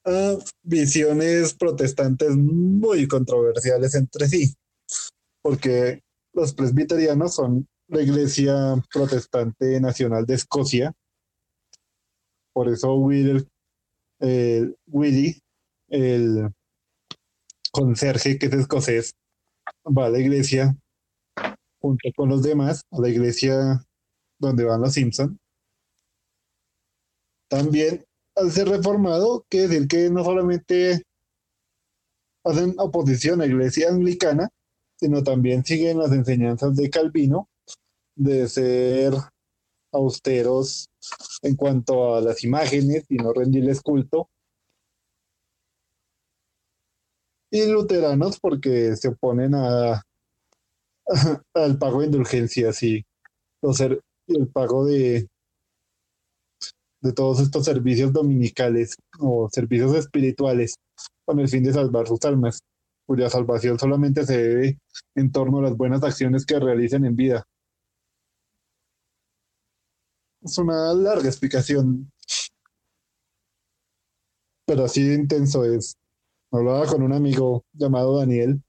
a 0.04 0.36
visiones 0.62 1.54
protestantes 1.54 2.36
muy 2.36 3.08
controversiales 3.08 3.94
entre 3.94 4.28
sí, 4.28 4.54
porque 5.42 6.02
los 6.34 6.54
presbiterianos 6.54 7.34
son 7.34 7.66
la 7.88 8.02
iglesia 8.02 8.74
protestante 8.92 9.80
nacional 9.80 10.24
de 10.24 10.34
Escocia. 10.34 10.92
Por 12.52 12.68
eso 12.68 12.94
Will, 12.94 13.48
el 14.20 14.76
el 15.88 16.48
conserje 17.72 18.38
que 18.38 18.46
es 18.46 18.52
escocés, 18.52 19.14
va 19.86 20.06
a 20.06 20.10
la 20.10 20.20
iglesia 20.20 20.76
junto 21.80 22.08
con 22.14 22.28
los 22.28 22.42
demás, 22.42 22.82
a 22.92 23.00
la 23.00 23.08
iglesia 23.08 23.84
donde 24.38 24.64
van 24.64 24.80
los 24.80 24.92
Simpson. 24.92 25.38
También 27.48 28.04
al 28.36 28.50
ser 28.50 28.68
reformado, 28.68 29.44
quiere 29.48 29.68
decir 29.68 29.88
que 29.88 30.10
no 30.10 30.24
solamente 30.24 31.02
hacen 32.44 32.74
oposición 32.78 33.40
a 33.40 33.46
la 33.46 33.52
iglesia 33.52 33.88
anglicana, 33.88 34.48
sino 34.98 35.22
también 35.22 35.64
siguen 35.64 35.98
las 35.98 36.12
enseñanzas 36.12 36.76
de 36.76 36.90
Calvino 36.90 37.48
de 38.14 38.48
ser 38.48 39.14
austeros 39.92 40.86
en 41.42 41.56
cuanto 41.56 42.14
a 42.14 42.20
las 42.20 42.44
imágenes 42.44 43.04
y 43.08 43.16
no 43.16 43.32
rendirles 43.32 43.80
culto. 43.80 44.28
Y 47.52 47.70
luteranos 47.70 48.40
porque 48.40 48.96
se 48.96 49.08
oponen 49.08 49.54
a, 49.54 50.02
al 51.54 51.78
pago 51.78 52.00
de 52.00 52.06
indulgencias 52.06 52.82
y, 52.82 53.04
el 54.28 54.48
pago 54.48 54.86
de, 54.86 55.28
de 57.02 57.12
todos 57.12 57.40
estos 57.40 57.66
servicios 57.66 58.10
dominicales 58.10 58.96
o 59.20 59.50
servicios 59.52 59.94
espirituales 59.94 60.76
con 61.26 61.40
el 61.40 61.48
fin 61.48 61.62
de 61.62 61.74
salvar 61.74 62.08
sus 62.08 62.24
almas, 62.24 62.60
cuya 63.06 63.28
salvación 63.28 63.78
solamente 63.78 64.24
se 64.24 64.38
debe 64.38 64.78
en 65.14 65.30
torno 65.30 65.58
a 65.58 65.62
las 65.62 65.76
buenas 65.76 66.02
acciones 66.02 66.46
que 66.46 66.58
realicen 66.58 67.04
en 67.04 67.16
vida. 67.16 67.44
Es 70.40 70.56
una 70.56 70.94
larga 70.94 71.28
explicación, 71.28 72.10
pero 74.66 74.84
así 74.84 75.06
de 75.06 75.14
intenso 75.16 75.64
es. 75.66 75.94
Hablaba 76.52 76.86
con 76.86 77.02
un 77.02 77.14
amigo 77.14 77.64
llamado 77.72 78.18
Daniel 78.18 78.62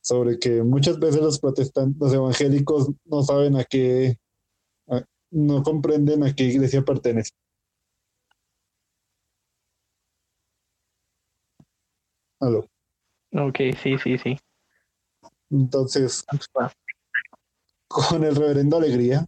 sobre 0.00 0.38
que 0.38 0.62
muchas 0.62 0.98
veces 0.98 1.20
los 1.20 1.38
protestantes, 1.38 2.00
los 2.00 2.14
evangélicos 2.14 2.90
no 3.04 3.22
saben 3.22 3.56
a 3.56 3.64
qué, 3.64 4.16
a- 4.88 5.04
no 5.30 5.62
comprenden 5.62 6.24
a 6.24 6.34
qué 6.34 6.44
iglesia 6.44 6.82
pertenece. 6.82 7.32
Aló. 12.40 12.66
Ok, 13.32 13.58
sí, 13.82 13.98
sí, 14.02 14.16
sí. 14.16 14.38
Entonces, 15.50 16.24
con 17.88 18.24
el 18.24 18.34
reverendo 18.34 18.78
Alegría, 18.78 19.26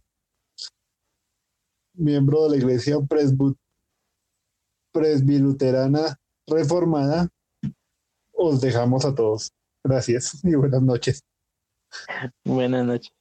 miembro 1.93 2.43
de 2.43 2.49
la 2.51 2.57
iglesia 2.57 2.97
presbiluterana 4.91 6.17
reformada, 6.47 7.29
os 8.41 8.61
dejamos 8.61 9.05
a 9.05 9.13
todos. 9.13 9.51
Gracias 9.83 10.43
y 10.43 10.55
buenas 10.55 10.81
noches. 10.81 11.23
Buenas 12.45 12.85
noches. 12.85 13.20